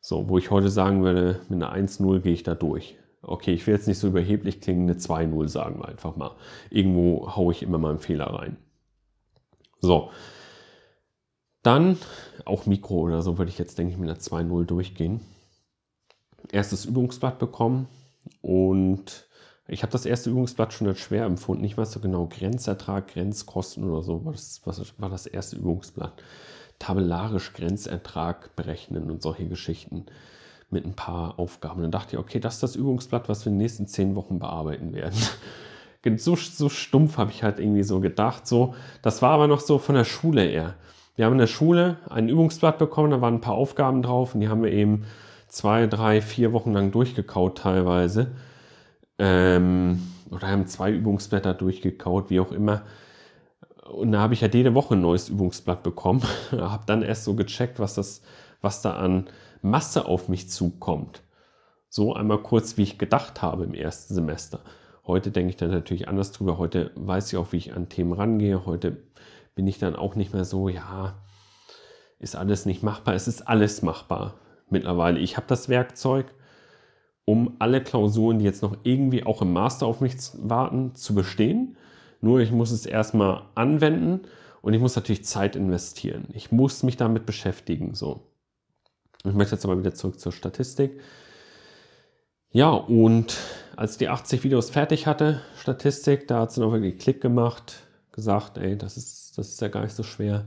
So, 0.00 0.28
wo 0.28 0.38
ich 0.38 0.50
heute 0.50 0.68
sagen 0.68 1.02
würde, 1.02 1.40
mit 1.48 1.62
einer 1.62 1.74
1-0 1.74 2.20
gehe 2.20 2.32
ich 2.32 2.42
da 2.42 2.54
durch. 2.54 2.96
Okay, 3.22 3.52
ich 3.52 3.66
will 3.66 3.74
jetzt 3.74 3.88
nicht 3.88 3.98
so 3.98 4.08
überheblich 4.08 4.60
klingen, 4.60 4.88
eine 4.88 4.98
2-0 4.98 5.48
sagen 5.48 5.80
wir 5.80 5.88
einfach 5.88 6.16
mal. 6.16 6.32
Irgendwo 6.70 7.34
haue 7.34 7.52
ich 7.52 7.62
immer 7.62 7.78
mal 7.78 7.90
einen 7.90 7.98
Fehler 7.98 8.26
rein. 8.26 8.56
So. 9.80 10.10
Dann, 11.62 11.98
auch 12.44 12.66
Mikro 12.66 13.00
oder 13.00 13.22
so, 13.22 13.38
würde 13.38 13.50
ich 13.50 13.58
jetzt, 13.58 13.78
denke 13.78 13.92
ich, 13.92 13.98
mit 13.98 14.08
einer 14.08 14.18
2-0 14.18 14.64
durchgehen 14.64 15.20
erstes 16.52 16.84
Übungsblatt 16.84 17.38
bekommen 17.38 17.88
und 18.40 19.26
ich 19.68 19.82
habe 19.82 19.92
das 19.92 20.06
erste 20.06 20.30
Übungsblatt 20.30 20.72
schon 20.72 20.86
als 20.86 21.00
schwer 21.00 21.24
empfunden. 21.24 21.64
Ich 21.64 21.76
weiß 21.76 21.92
so 21.92 22.00
genau, 22.00 22.26
Grenzertrag, 22.26 23.08
Grenzkosten 23.08 23.84
oder 23.84 24.02
so 24.02 24.24
war 24.24 24.32
was 24.32 24.62
war 24.98 25.10
das 25.10 25.26
erste 25.26 25.56
Übungsblatt. 25.56 26.22
Tabellarisch 26.78 27.52
Grenzertrag 27.52 28.54
berechnen 28.54 29.10
und 29.10 29.22
solche 29.22 29.48
Geschichten 29.48 30.06
mit 30.70 30.84
ein 30.84 30.94
paar 30.94 31.38
Aufgaben. 31.38 31.82
Dann 31.82 31.90
dachte 31.90 32.16
ich, 32.16 32.18
okay, 32.18 32.40
das 32.40 32.54
ist 32.54 32.62
das 32.62 32.76
Übungsblatt, 32.76 33.28
was 33.28 33.44
wir 33.44 33.52
in 33.52 33.54
den 33.54 33.62
nächsten 33.62 33.86
zehn 33.86 34.14
Wochen 34.14 34.38
bearbeiten 34.38 34.94
werden. 34.94 35.18
So, 36.18 36.36
so 36.36 36.68
stumpf 36.68 37.18
habe 37.18 37.32
ich 37.32 37.42
halt 37.42 37.58
irgendwie 37.58 37.82
so 37.82 37.98
gedacht. 37.98 38.46
So, 38.46 38.76
das 39.02 39.22
war 39.22 39.30
aber 39.30 39.48
noch 39.48 39.58
so 39.58 39.78
von 39.78 39.96
der 39.96 40.04
Schule 40.04 40.46
eher. 40.46 40.74
Wir 41.16 41.24
haben 41.24 41.32
in 41.32 41.38
der 41.38 41.48
Schule 41.48 41.96
ein 42.08 42.28
Übungsblatt 42.28 42.78
bekommen, 42.78 43.10
da 43.10 43.20
waren 43.20 43.34
ein 43.34 43.40
paar 43.40 43.54
Aufgaben 43.54 44.02
drauf 44.02 44.32
und 44.32 44.40
die 44.40 44.48
haben 44.48 44.62
wir 44.62 44.70
eben 44.70 45.04
zwei, 45.48 45.86
drei, 45.88 46.20
vier 46.20 46.52
Wochen 46.52 46.72
lang 46.72 46.92
durchgekaut 46.92 47.58
teilweise. 47.58 48.32
Ähm, 49.18 50.00
oder 50.30 50.48
haben 50.48 50.66
zwei 50.66 50.92
Übungsblätter 50.92 51.54
durchgekaut, 51.54 52.30
wie 52.30 52.40
auch 52.40 52.52
immer. 52.52 52.82
und 53.90 54.12
da 54.12 54.20
habe 54.20 54.34
ich 54.34 54.42
ja 54.42 54.48
jede 54.48 54.74
Woche 54.74 54.94
ein 54.94 55.00
neues 55.00 55.28
Übungsblatt 55.28 55.82
bekommen. 55.82 56.22
habe 56.52 56.84
dann 56.86 57.02
erst 57.02 57.24
so 57.24 57.34
gecheckt, 57.34 57.80
was, 57.80 57.94
das, 57.94 58.22
was 58.60 58.82
da 58.82 58.92
an 58.92 59.26
Masse 59.62 60.06
auf 60.06 60.28
mich 60.28 60.48
zukommt. 60.48 61.22
So 61.88 62.14
einmal 62.14 62.38
kurz, 62.38 62.76
wie 62.76 62.82
ich 62.82 62.98
gedacht 62.98 63.42
habe 63.42 63.64
im 63.64 63.74
ersten 63.74 64.14
Semester. 64.14 64.60
Heute 65.06 65.30
denke 65.30 65.50
ich 65.50 65.56
dann 65.56 65.70
natürlich 65.70 66.08
anders 66.08 66.32
drüber. 66.32 66.58
Heute 66.58 66.90
weiß 66.96 67.32
ich 67.32 67.38
auch, 67.38 67.52
wie 67.52 67.58
ich 67.58 67.74
an 67.74 67.88
Themen 67.88 68.12
rangehe. 68.12 68.66
Heute 68.66 68.96
bin 69.54 69.66
ich 69.66 69.78
dann 69.78 69.96
auch 69.96 70.14
nicht 70.16 70.34
mehr 70.34 70.44
so, 70.44 70.68
ja, 70.68 71.14
ist 72.18 72.36
alles 72.36 72.66
nicht 72.66 72.82
machbar. 72.82 73.14
Es 73.14 73.28
ist 73.28 73.48
alles 73.48 73.82
machbar 73.82 74.34
mittlerweile. 74.68 75.20
Ich 75.20 75.36
habe 75.36 75.46
das 75.48 75.68
Werkzeug, 75.68 76.26
um 77.24 77.56
alle 77.58 77.82
Klausuren, 77.82 78.38
die 78.38 78.44
jetzt 78.44 78.62
noch 78.62 78.76
irgendwie 78.82 79.24
auch 79.24 79.42
im 79.42 79.52
Master 79.52 79.86
auf 79.86 80.00
mich 80.00 80.16
warten, 80.34 80.94
zu 80.94 81.14
bestehen. 81.14 81.76
Nur 82.20 82.40
ich 82.40 82.52
muss 82.52 82.70
es 82.70 82.86
erstmal 82.86 83.42
anwenden 83.54 84.22
und 84.62 84.74
ich 84.74 84.80
muss 84.80 84.96
natürlich 84.96 85.24
Zeit 85.24 85.56
investieren. 85.56 86.26
Ich 86.32 86.50
muss 86.52 86.82
mich 86.82 86.96
damit 86.96 87.26
beschäftigen. 87.26 87.94
So. 87.94 88.22
Ich 89.26 89.34
möchte 89.34 89.54
jetzt 89.54 89.64
aber 89.64 89.78
wieder 89.78 89.94
zurück 89.94 90.20
zur 90.20 90.32
Statistik. 90.32 91.00
Ja, 92.50 92.70
und 92.70 93.36
als 93.76 93.98
die 93.98 94.08
80 94.08 94.44
Videos 94.44 94.70
fertig 94.70 95.06
hatte, 95.06 95.42
Statistik, 95.58 96.28
da 96.28 96.40
hat 96.40 96.52
sie 96.52 96.60
noch 96.60 96.72
wirklich 96.72 96.98
Klick 96.98 97.20
gemacht, 97.20 97.82
gesagt, 98.12 98.56
ey, 98.56 98.78
das 98.78 98.96
ist, 98.96 99.36
das 99.36 99.48
ist 99.48 99.60
ja 99.60 99.68
gar 99.68 99.82
nicht 99.82 99.94
so 99.94 100.02
schwer. 100.02 100.46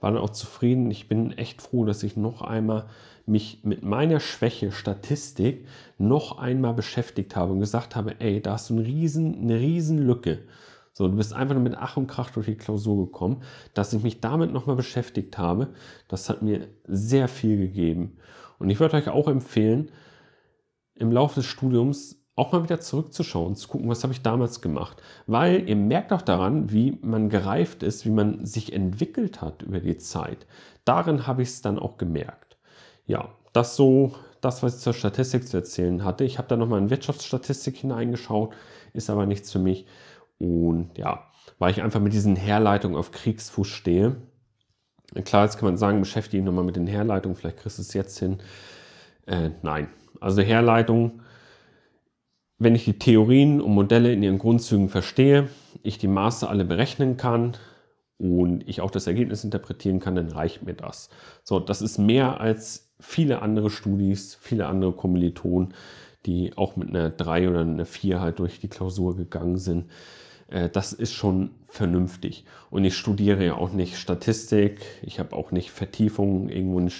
War 0.00 0.12
dann 0.12 0.20
auch 0.20 0.30
zufrieden. 0.30 0.90
Ich 0.90 1.08
bin 1.08 1.36
echt 1.36 1.60
froh, 1.60 1.84
dass 1.84 2.02
ich 2.02 2.16
noch 2.16 2.42
einmal 2.42 2.86
mich 3.26 3.60
mit 3.64 3.82
meiner 3.82 4.20
Schwäche 4.20 4.72
Statistik 4.72 5.66
noch 5.98 6.38
einmal 6.38 6.74
beschäftigt 6.74 7.36
habe 7.36 7.52
und 7.52 7.60
gesagt 7.60 7.96
habe, 7.96 8.20
ey, 8.20 8.40
da 8.40 8.52
hast 8.52 8.70
du 8.70 8.74
eine 8.74 8.86
riesen, 8.86 9.40
eine 9.40 9.58
riesen 9.58 9.98
Lücke. 9.98 10.38
So, 10.92 11.08
du 11.08 11.16
bist 11.16 11.32
einfach 11.32 11.54
nur 11.54 11.62
mit 11.62 11.76
Ach 11.76 11.96
und 11.96 12.06
Krach 12.06 12.30
durch 12.30 12.46
die 12.46 12.56
Klausur 12.56 13.06
gekommen. 13.06 13.42
Dass 13.74 13.92
ich 13.92 14.02
mich 14.02 14.20
damit 14.20 14.52
nochmal 14.52 14.76
beschäftigt 14.76 15.38
habe, 15.38 15.68
das 16.08 16.28
hat 16.28 16.42
mir 16.42 16.68
sehr 16.86 17.28
viel 17.28 17.56
gegeben. 17.56 18.16
Und 18.58 18.70
ich 18.70 18.80
würde 18.80 18.96
euch 18.96 19.08
auch 19.08 19.28
empfehlen, 19.28 19.90
im 20.94 21.12
Laufe 21.12 21.36
des 21.36 21.46
Studiums 21.46 22.20
auch 22.36 22.52
mal 22.52 22.62
wieder 22.62 22.80
zurückzuschauen, 22.80 23.54
zu 23.54 23.68
gucken, 23.68 23.88
was 23.88 24.02
habe 24.02 24.12
ich 24.12 24.22
damals 24.22 24.60
gemacht. 24.60 25.02
Weil 25.26 25.68
ihr 25.68 25.76
merkt 25.76 26.12
auch 26.12 26.22
daran, 26.22 26.72
wie 26.72 26.98
man 27.02 27.28
gereift 27.28 27.82
ist, 27.82 28.06
wie 28.06 28.10
man 28.10 28.46
sich 28.46 28.72
entwickelt 28.72 29.42
hat 29.42 29.62
über 29.62 29.80
die 29.80 29.98
Zeit. 29.98 30.46
Darin 30.84 31.26
habe 31.26 31.42
ich 31.42 31.50
es 31.50 31.62
dann 31.62 31.78
auch 31.78 31.98
gemerkt. 31.98 32.56
Ja, 33.06 33.30
das 33.52 33.76
so, 33.76 34.14
das, 34.40 34.62
was 34.62 34.76
ich 34.76 34.80
zur 34.80 34.94
Statistik 34.94 35.46
zu 35.46 35.58
erzählen 35.58 36.04
hatte. 36.04 36.24
Ich 36.24 36.38
habe 36.38 36.48
da 36.48 36.56
nochmal 36.56 36.80
in 36.80 36.90
Wirtschaftsstatistik 36.90 37.76
hineingeschaut, 37.76 38.54
ist 38.94 39.10
aber 39.10 39.26
nichts 39.26 39.52
für 39.52 39.58
mich. 39.58 39.86
Und 40.40 40.96
ja, 40.96 41.30
weil 41.58 41.70
ich 41.70 41.82
einfach 41.82 42.00
mit 42.00 42.14
diesen 42.14 42.34
Herleitungen 42.34 42.96
auf 42.96 43.12
Kriegsfuß 43.12 43.68
stehe. 43.68 44.16
Klar, 45.24 45.44
jetzt 45.44 45.58
kann 45.58 45.68
man 45.68 45.76
sagen, 45.76 46.00
beschäftige 46.00 46.38
dich 46.38 46.46
nochmal 46.46 46.64
mit 46.64 46.76
den 46.76 46.86
Herleitungen, 46.86 47.36
vielleicht 47.36 47.58
kriegst 47.58 47.78
du 47.78 47.82
es 47.82 47.92
jetzt 47.92 48.18
hin. 48.18 48.38
Äh, 49.26 49.50
nein, 49.62 49.88
also 50.20 50.40
Herleitung, 50.40 51.20
wenn 52.58 52.74
ich 52.74 52.84
die 52.84 52.98
Theorien 52.98 53.60
und 53.60 53.74
Modelle 53.74 54.12
in 54.12 54.22
ihren 54.22 54.38
Grundzügen 54.38 54.88
verstehe, 54.88 55.48
ich 55.82 55.98
die 55.98 56.08
Maße 56.08 56.48
alle 56.48 56.64
berechnen 56.64 57.16
kann 57.16 57.56
und 58.18 58.66
ich 58.68 58.80
auch 58.80 58.90
das 58.90 59.06
Ergebnis 59.06 59.44
interpretieren 59.44 60.00
kann, 60.00 60.14
dann 60.14 60.28
reicht 60.28 60.62
mir 60.62 60.74
das. 60.74 61.10
So, 61.42 61.58
das 61.58 61.82
ist 61.82 61.98
mehr 61.98 62.40
als 62.40 62.92
viele 63.00 63.42
andere 63.42 63.70
Studis, 63.70 64.36
viele 64.40 64.66
andere 64.66 64.92
Kommilitonen, 64.92 65.74
die 66.26 66.56
auch 66.56 66.76
mit 66.76 66.90
einer 66.90 67.10
3 67.10 67.48
oder 67.48 67.60
einer 67.60 67.86
4 67.86 68.20
halt 68.20 68.38
durch 68.38 68.60
die 68.60 68.68
Klausur 68.68 69.16
gegangen 69.16 69.56
sind. 69.56 69.90
Äh, 70.50 70.68
das 70.68 70.92
ist 70.92 71.12
schon 71.12 71.50
vernünftig. 71.68 72.44
Und 72.70 72.84
ich 72.84 72.96
studiere 72.96 73.44
ja 73.44 73.54
auch 73.54 73.72
nicht 73.72 73.96
Statistik, 73.96 74.80
ich 75.02 75.18
habe 75.18 75.34
auch 75.34 75.52
nicht 75.52 75.70
Vertiefungen 75.70 76.48
irgendwo 76.48 76.80
in 76.80 76.90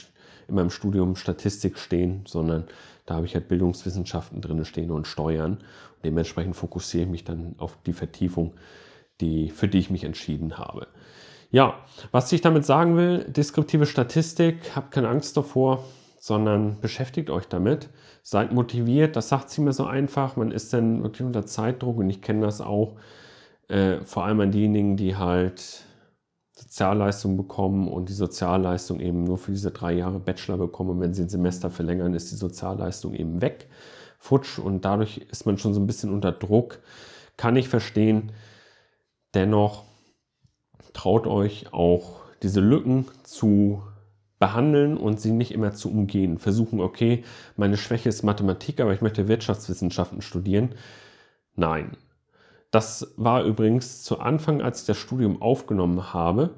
meinem 0.48 0.70
Studium 0.70 1.16
Statistik 1.16 1.78
stehen, 1.78 2.22
sondern 2.26 2.64
da 3.06 3.16
habe 3.16 3.26
ich 3.26 3.34
halt 3.34 3.48
Bildungswissenschaften 3.48 4.40
drin 4.40 4.64
stehen 4.64 4.90
und 4.90 5.06
Steuern. 5.06 5.52
Und 5.54 6.04
dementsprechend 6.04 6.56
fokussiere 6.56 7.04
ich 7.04 7.10
mich 7.10 7.24
dann 7.24 7.54
auf 7.58 7.76
die 7.86 7.92
Vertiefung, 7.92 8.54
die, 9.20 9.50
für 9.50 9.68
die 9.68 9.78
ich 9.78 9.90
mich 9.90 10.04
entschieden 10.04 10.58
habe. 10.58 10.86
Ja, 11.50 11.74
was 12.12 12.30
ich 12.32 12.40
damit 12.40 12.64
sagen 12.64 12.96
will, 12.96 13.24
deskriptive 13.24 13.84
Statistik, 13.84 14.76
habt 14.76 14.92
keine 14.92 15.08
Angst 15.08 15.36
davor, 15.36 15.84
sondern 16.20 16.80
beschäftigt 16.80 17.30
euch 17.30 17.48
damit, 17.48 17.88
seid 18.22 18.52
motiviert, 18.52 19.16
das 19.16 19.30
sagt 19.30 19.50
sie 19.50 19.60
mir 19.60 19.72
so 19.72 19.84
einfach, 19.84 20.36
man 20.36 20.52
ist 20.52 20.72
dann 20.72 21.02
wirklich 21.02 21.26
unter 21.26 21.46
Zeitdruck 21.46 21.98
und 21.98 22.08
ich 22.08 22.22
kenne 22.22 22.42
das 22.42 22.60
auch, 22.60 22.96
äh, 23.70 24.04
vor 24.04 24.24
allem 24.24 24.40
an 24.40 24.50
diejenigen, 24.50 24.96
die 24.96 25.16
halt 25.16 25.84
Sozialleistung 26.52 27.36
bekommen 27.36 27.88
und 27.88 28.08
die 28.08 28.14
Sozialleistung 28.14 29.00
eben 29.00 29.24
nur 29.24 29.38
für 29.38 29.52
diese 29.52 29.70
drei 29.70 29.92
Jahre 29.92 30.20
Bachelor 30.20 30.58
bekommen. 30.58 30.90
Und 30.90 31.00
wenn 31.00 31.14
sie 31.14 31.22
ein 31.22 31.28
Semester 31.28 31.70
verlängern, 31.70 32.12
ist 32.14 32.30
die 32.30 32.36
Sozialleistung 32.36 33.14
eben 33.14 33.40
weg, 33.40 33.68
futsch 34.18 34.58
und 34.58 34.84
dadurch 34.84 35.18
ist 35.30 35.46
man 35.46 35.56
schon 35.56 35.72
so 35.72 35.80
ein 35.80 35.86
bisschen 35.86 36.12
unter 36.12 36.32
Druck. 36.32 36.80
Kann 37.36 37.56
ich 37.56 37.68
verstehen. 37.68 38.32
Dennoch 39.34 39.84
traut 40.92 41.26
euch 41.26 41.72
auch 41.72 42.20
diese 42.42 42.60
Lücken 42.60 43.06
zu 43.22 43.82
behandeln 44.38 44.96
und 44.96 45.20
sie 45.20 45.30
nicht 45.30 45.52
immer 45.52 45.72
zu 45.72 45.90
umgehen. 45.90 46.38
Versuchen, 46.38 46.80
okay, 46.80 47.24
meine 47.56 47.76
Schwäche 47.76 48.08
ist 48.08 48.22
Mathematik, 48.22 48.80
aber 48.80 48.92
ich 48.92 49.00
möchte 49.00 49.28
Wirtschaftswissenschaften 49.28 50.22
studieren. 50.22 50.74
Nein, 51.54 51.96
das 52.70 53.12
war 53.16 53.44
übrigens 53.44 54.02
zu 54.02 54.20
Anfang, 54.20 54.62
als 54.62 54.82
ich 54.82 54.86
das 54.86 54.96
Studium 54.96 55.42
aufgenommen 55.42 56.12
habe, 56.12 56.54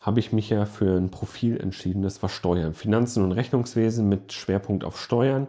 habe 0.00 0.20
ich 0.20 0.32
mich 0.32 0.50
ja 0.50 0.64
für 0.64 0.96
ein 0.96 1.10
Profil 1.10 1.58
entschieden, 1.58 2.02
das 2.02 2.22
war 2.22 2.28
Steuern, 2.28 2.74
Finanzen 2.74 3.24
und 3.24 3.32
Rechnungswesen 3.32 4.08
mit 4.08 4.32
Schwerpunkt 4.32 4.84
auf 4.84 5.00
Steuern. 5.00 5.48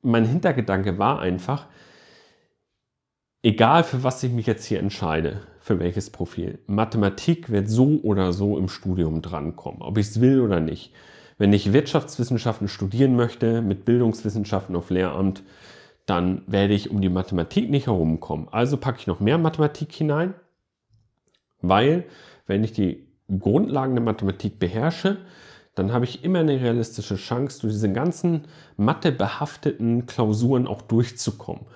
Mein 0.00 0.24
Hintergedanke 0.24 0.98
war 0.98 1.20
einfach, 1.20 1.66
egal 3.42 3.84
für 3.84 4.02
was 4.02 4.22
ich 4.22 4.32
mich 4.32 4.46
jetzt 4.46 4.64
hier 4.64 4.80
entscheide, 4.80 5.42
für 5.60 5.78
welches 5.78 6.10
Profil, 6.10 6.58
Mathematik 6.66 7.50
wird 7.50 7.68
so 7.68 8.00
oder 8.02 8.32
so 8.32 8.56
im 8.56 8.68
Studium 8.68 9.20
drankommen, 9.20 9.82
ob 9.82 9.98
ich 9.98 10.06
es 10.06 10.20
will 10.20 10.40
oder 10.40 10.60
nicht. 10.60 10.92
Wenn 11.38 11.52
ich 11.52 11.74
Wirtschaftswissenschaften 11.74 12.68
studieren 12.68 13.14
möchte, 13.14 13.60
mit 13.60 13.84
Bildungswissenschaften 13.84 14.74
auf 14.74 14.88
Lehramt, 14.88 15.42
dann 16.06 16.42
werde 16.46 16.74
ich 16.74 16.90
um 16.90 17.00
die 17.00 17.08
Mathematik 17.08 17.68
nicht 17.68 17.86
herumkommen. 17.86 18.48
Also 18.50 18.76
packe 18.76 19.00
ich 19.00 19.06
noch 19.06 19.20
mehr 19.20 19.38
Mathematik 19.38 19.92
hinein, 19.92 20.34
weil 21.60 22.04
wenn 22.46 22.64
ich 22.64 22.72
die 22.72 23.06
Grundlagen 23.28 23.94
der 23.94 24.04
Mathematik 24.04 24.58
beherrsche, 24.58 25.18
dann 25.74 25.92
habe 25.92 26.04
ich 26.04 26.24
immer 26.24 26.38
eine 26.38 26.60
realistische 26.60 27.16
Chance, 27.16 27.60
durch 27.60 27.74
diese 27.74 27.92
ganzen 27.92 28.44
mathebehafteten 28.76 30.06
Klausuren 30.06 30.66
auch 30.66 30.80
durchzukommen. 30.80 31.66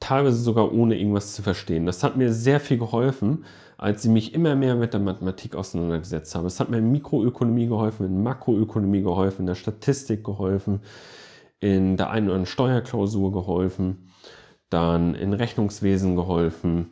Teilweise 0.00 0.36
sogar 0.36 0.72
ohne 0.72 0.98
irgendwas 0.98 1.32
zu 1.32 1.42
verstehen. 1.42 1.86
Das 1.86 2.02
hat 2.02 2.16
mir 2.16 2.32
sehr 2.32 2.60
viel 2.60 2.78
geholfen, 2.78 3.44
als 3.78 4.04
ich 4.04 4.10
mich 4.10 4.34
immer 4.34 4.54
mehr 4.54 4.74
mit 4.74 4.92
der 4.92 5.00
Mathematik 5.00 5.54
auseinandergesetzt 5.54 6.34
habe. 6.34 6.48
Es 6.48 6.60
hat 6.60 6.68
mir 6.68 6.78
in 6.78 6.92
Mikroökonomie 6.92 7.68
geholfen, 7.68 8.06
in 8.06 8.22
Makroökonomie 8.22 9.02
geholfen, 9.02 9.42
in 9.42 9.46
der 9.46 9.54
Statistik 9.54 10.24
geholfen, 10.24 10.80
in 11.62 11.96
der 11.96 12.10
einen 12.10 12.26
oder 12.26 12.34
anderen 12.34 12.46
Steuerklausur 12.46 13.32
geholfen, 13.32 14.10
dann 14.68 15.14
in 15.14 15.32
Rechnungswesen 15.32 16.16
geholfen, 16.16 16.90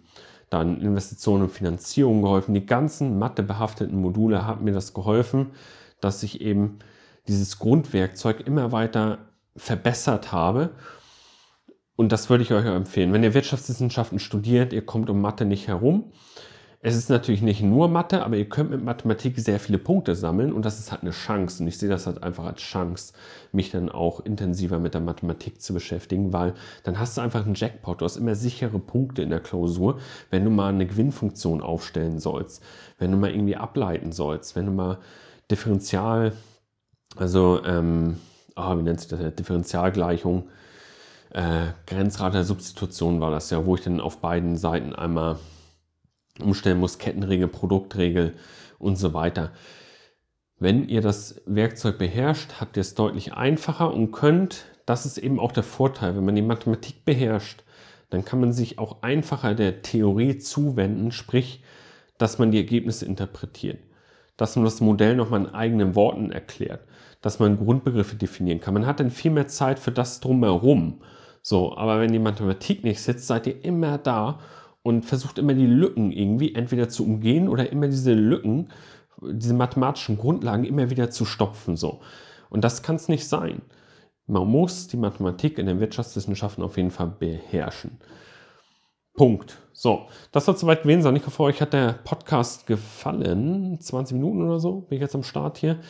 dann 0.49 0.81
Investitionen 0.81 1.43
und 1.43 1.51
Finanzierung 1.51 2.23
geholfen. 2.23 2.55
Die 2.55 2.67
ganzen 2.67 3.19
mathebehafteten 3.19 4.01
Module 4.01 4.47
haben 4.47 4.65
mir 4.65 4.73
das 4.73 4.95
geholfen, 4.95 5.51
dass 6.01 6.23
ich 6.23 6.41
eben 6.41 6.79
dieses 7.27 7.59
Grundwerkzeug 7.59 8.47
immer 8.47 8.71
weiter 8.71 9.19
verbessert 9.57 10.31
habe. 10.31 10.71
Und 11.97 12.13
das 12.13 12.31
würde 12.31 12.45
ich 12.45 12.53
euch 12.53 12.65
empfehlen. 12.65 13.13
Wenn 13.13 13.25
ihr 13.25 13.35
Wirtschaftswissenschaften 13.35 14.21
studiert, 14.21 14.73
ihr 14.73 14.87
kommt 14.87 15.11
um 15.11 15.21
Mathe 15.21 15.47
nicht 15.47 15.67
herum. 15.67 16.13
Es 16.83 16.97
ist 16.97 17.11
natürlich 17.11 17.43
nicht 17.43 17.61
nur 17.61 17.88
Mathe, 17.88 18.25
aber 18.25 18.38
ihr 18.38 18.49
könnt 18.49 18.71
mit 18.71 18.83
Mathematik 18.83 19.38
sehr 19.38 19.61
viele 19.61 19.77
Punkte 19.77 20.14
sammeln 20.14 20.51
und 20.51 20.64
das 20.64 20.79
ist 20.79 20.90
halt 20.90 21.03
eine 21.03 21.11
Chance. 21.11 21.62
Und 21.62 21.69
ich 21.69 21.77
sehe 21.77 21.90
das 21.90 22.07
halt 22.07 22.23
einfach 22.23 22.47
als 22.47 22.62
Chance, 22.62 23.12
mich 23.53 23.71
dann 23.71 23.90
auch 23.90 24.21
intensiver 24.21 24.79
mit 24.79 24.95
der 24.95 25.03
Mathematik 25.03 25.61
zu 25.61 25.75
beschäftigen, 25.75 26.33
weil 26.33 26.55
dann 26.85 26.99
hast 26.99 27.19
du 27.19 27.21
einfach 27.21 27.45
einen 27.45 27.55
Jackpot. 27.55 28.01
Du 28.01 28.07
hast 28.07 28.16
immer 28.16 28.35
sichere 28.35 28.79
Punkte 28.79 29.21
in 29.21 29.29
der 29.29 29.40
Klausur, 29.40 29.99
wenn 30.31 30.43
du 30.43 30.51
mal 30.51 30.71
eine 30.71 30.87
Gewinnfunktion 30.87 31.61
aufstellen 31.61 32.19
sollst, 32.19 32.62
wenn 32.99 33.11
du 33.11 33.19
mal 33.19 33.31
irgendwie 33.31 33.57
ableiten 33.57 34.11
sollst, 34.12 34.57
wenn 34.57 34.64
du 34.64 34.73
mal 34.73 34.99
Differential, 35.51 36.33
also, 37.16 37.62
ähm, 37.66 38.16
oh, 38.57 38.79
wie 38.79 38.83
nennt 38.83 39.01
sich 39.01 39.11
das? 39.11 39.35
Differentialgleichung, 39.35 40.49
äh, 41.33 41.66
Grenzrate 41.87 42.38
der 42.38 42.45
Substitution 42.45 43.21
war 43.21 43.31
das 43.31 43.51
ja, 43.51 43.66
wo 43.66 43.75
ich 43.75 43.83
dann 43.83 44.01
auf 44.01 44.19
beiden 44.23 44.57
Seiten 44.57 44.95
einmal 44.95 45.37
umstellen 46.42 46.81
muss, 46.81 46.98
Kettenregel, 46.98 47.48
Produktregel 47.48 48.35
und 48.79 48.96
so 48.96 49.14
weiter. 49.14 49.53
Wenn 50.59 50.88
ihr 50.88 51.00
das 51.00 51.40
Werkzeug 51.46 51.98
beherrscht, 51.98 52.61
habt 52.61 52.76
ihr 52.76 52.83
es 52.83 52.94
deutlich 52.94 53.33
einfacher 53.33 53.92
und 53.92 54.12
könnt, 54.12 54.66
das 54.85 55.07
ist 55.07 55.18
eben 55.18 55.40
auch 55.40 55.53
der 55.53 55.62
Vorteil, 55.62 56.16
wenn 56.16 56.24
man 56.24 56.35
die 56.35 56.42
Mathematik 56.42 57.05
beherrscht, 57.05 57.64
dann 58.11 58.24
kann 58.24 58.40
man 58.40 58.53
sich 58.53 58.79
auch 58.79 59.03
einfacher 59.03 59.55
der 59.55 59.83
Theorie 59.83 60.38
zuwenden, 60.38 61.12
sprich 61.12 61.62
dass 62.20 62.38
man 62.38 62.50
die 62.50 62.59
Ergebnisse 62.59 63.07
interpretiert, 63.07 63.79
dass 64.37 64.55
man 64.55 64.66
das 64.66 64.83
Modell 64.83 65.16
nochmal 65.16 65.40
in 65.40 65.55
eigenen 65.55 65.94
Worten 65.94 66.31
erklärt, 66.31 66.85
dass 67.22 67.38
man 67.38 67.57
Grundbegriffe 67.57 68.16
definieren 68.16 68.61
kann. 68.61 68.74
Man 68.74 68.87
hat 68.87 69.00
dann 69.00 69.11
viel 69.11 69.31
mehr 69.31 69.48
Zeit 69.48 69.79
für 69.79 69.90
das 69.90 70.20
drumherum. 70.20 71.00
So, 71.42 71.74
aber 71.76 71.98
wenn 71.98 72.12
die 72.12 72.18
Mathematik 72.18 72.85
nicht 72.85 73.00
sitzt, 73.00 73.26
seid 73.26 73.46
ihr 73.46 73.64
immer 73.64 73.96
da 73.96 74.38
und 74.83 75.05
versucht 75.05 75.38
immer 75.38 75.55
die 75.55 75.66
Lücken 75.66 76.12
irgendwie 76.12 76.55
entweder 76.55 76.88
zu 76.88 77.05
umgehen 77.05 77.49
oder 77.49 77.71
immer 77.71 77.88
diese 77.88 78.14
Lücken, 78.14 78.69
diese 79.21 79.55
mathematischen 79.55 80.16
Grundlagen 80.16 80.64
immer 80.64 80.90
wieder 80.90 81.11
zu 81.11 81.25
stopfen. 81.25 81.77
So. 81.77 82.01
Und 82.49 82.64
das 82.64 82.83
kann 82.83 82.97
es 82.97 83.09
nicht 83.09 83.29
sein. 83.29 83.62
Man 84.27 84.49
muss 84.49 84.88
die 84.88 84.97
Mathematik 84.97 85.59
in 85.59 85.66
den 85.66 85.81
Wirtschaftswissenschaften 85.81 86.62
auf 86.62 86.77
jeden 86.77 86.90
Fall 86.90 87.12
beherrschen. 87.19 87.99
Punkt. 89.14 89.59
So, 89.73 90.07
das 90.31 90.45
soll 90.45 90.57
soweit 90.57 90.83
gewesen 90.83 91.03
sein. 91.03 91.16
Ich 91.16 91.27
hoffe, 91.27 91.43
euch 91.43 91.61
hat 91.61 91.73
der 91.73 91.95
Podcast 92.05 92.66
gefallen. 92.66 93.81
20 93.81 94.14
Minuten 94.14 94.43
oder 94.43 94.61
so 94.61 94.83
bin 94.83 94.97
ich 94.97 95.03
jetzt 95.03 95.14
am 95.14 95.23
Start 95.23 95.59
hier. 95.59 95.81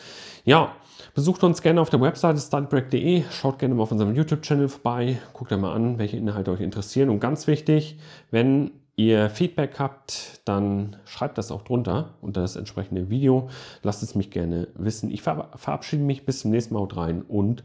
Ja, 0.43 0.75
besucht 1.13 1.43
uns 1.43 1.61
gerne 1.61 1.81
auf 1.81 1.89
der 1.89 2.01
Webseite 2.01 2.39
studybreak.de. 2.39 3.23
Schaut 3.29 3.59
gerne 3.59 3.75
mal 3.75 3.83
auf 3.83 3.91
unserem 3.91 4.15
YouTube-Channel 4.15 4.69
vorbei. 4.69 5.19
Guckt 5.33 5.51
mal 5.51 5.73
an, 5.73 5.97
welche 5.99 6.17
Inhalte 6.17 6.51
euch 6.51 6.61
interessieren. 6.61 7.09
Und 7.09 7.19
ganz 7.19 7.47
wichtig, 7.47 7.99
wenn 8.31 8.71
ihr 9.07 9.29
Feedback 9.29 9.79
habt, 9.79 10.41
dann 10.45 10.97
schreibt 11.05 11.37
das 11.37 11.51
auch 11.51 11.61
drunter 11.63 12.15
unter 12.21 12.41
das 12.41 12.55
entsprechende 12.55 13.09
Video. 13.09 13.49
Lasst 13.83 14.03
es 14.03 14.15
mich 14.15 14.31
gerne 14.31 14.67
wissen. 14.75 15.11
Ich 15.11 15.21
verabschiede 15.21 16.03
mich 16.03 16.25
bis 16.25 16.41
zum 16.41 16.51
nächsten 16.51 16.73
Mal 16.73 16.85
rein 16.85 17.21
und 17.21 17.63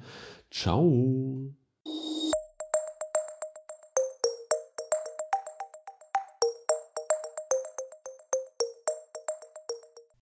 ciao. 0.51 1.53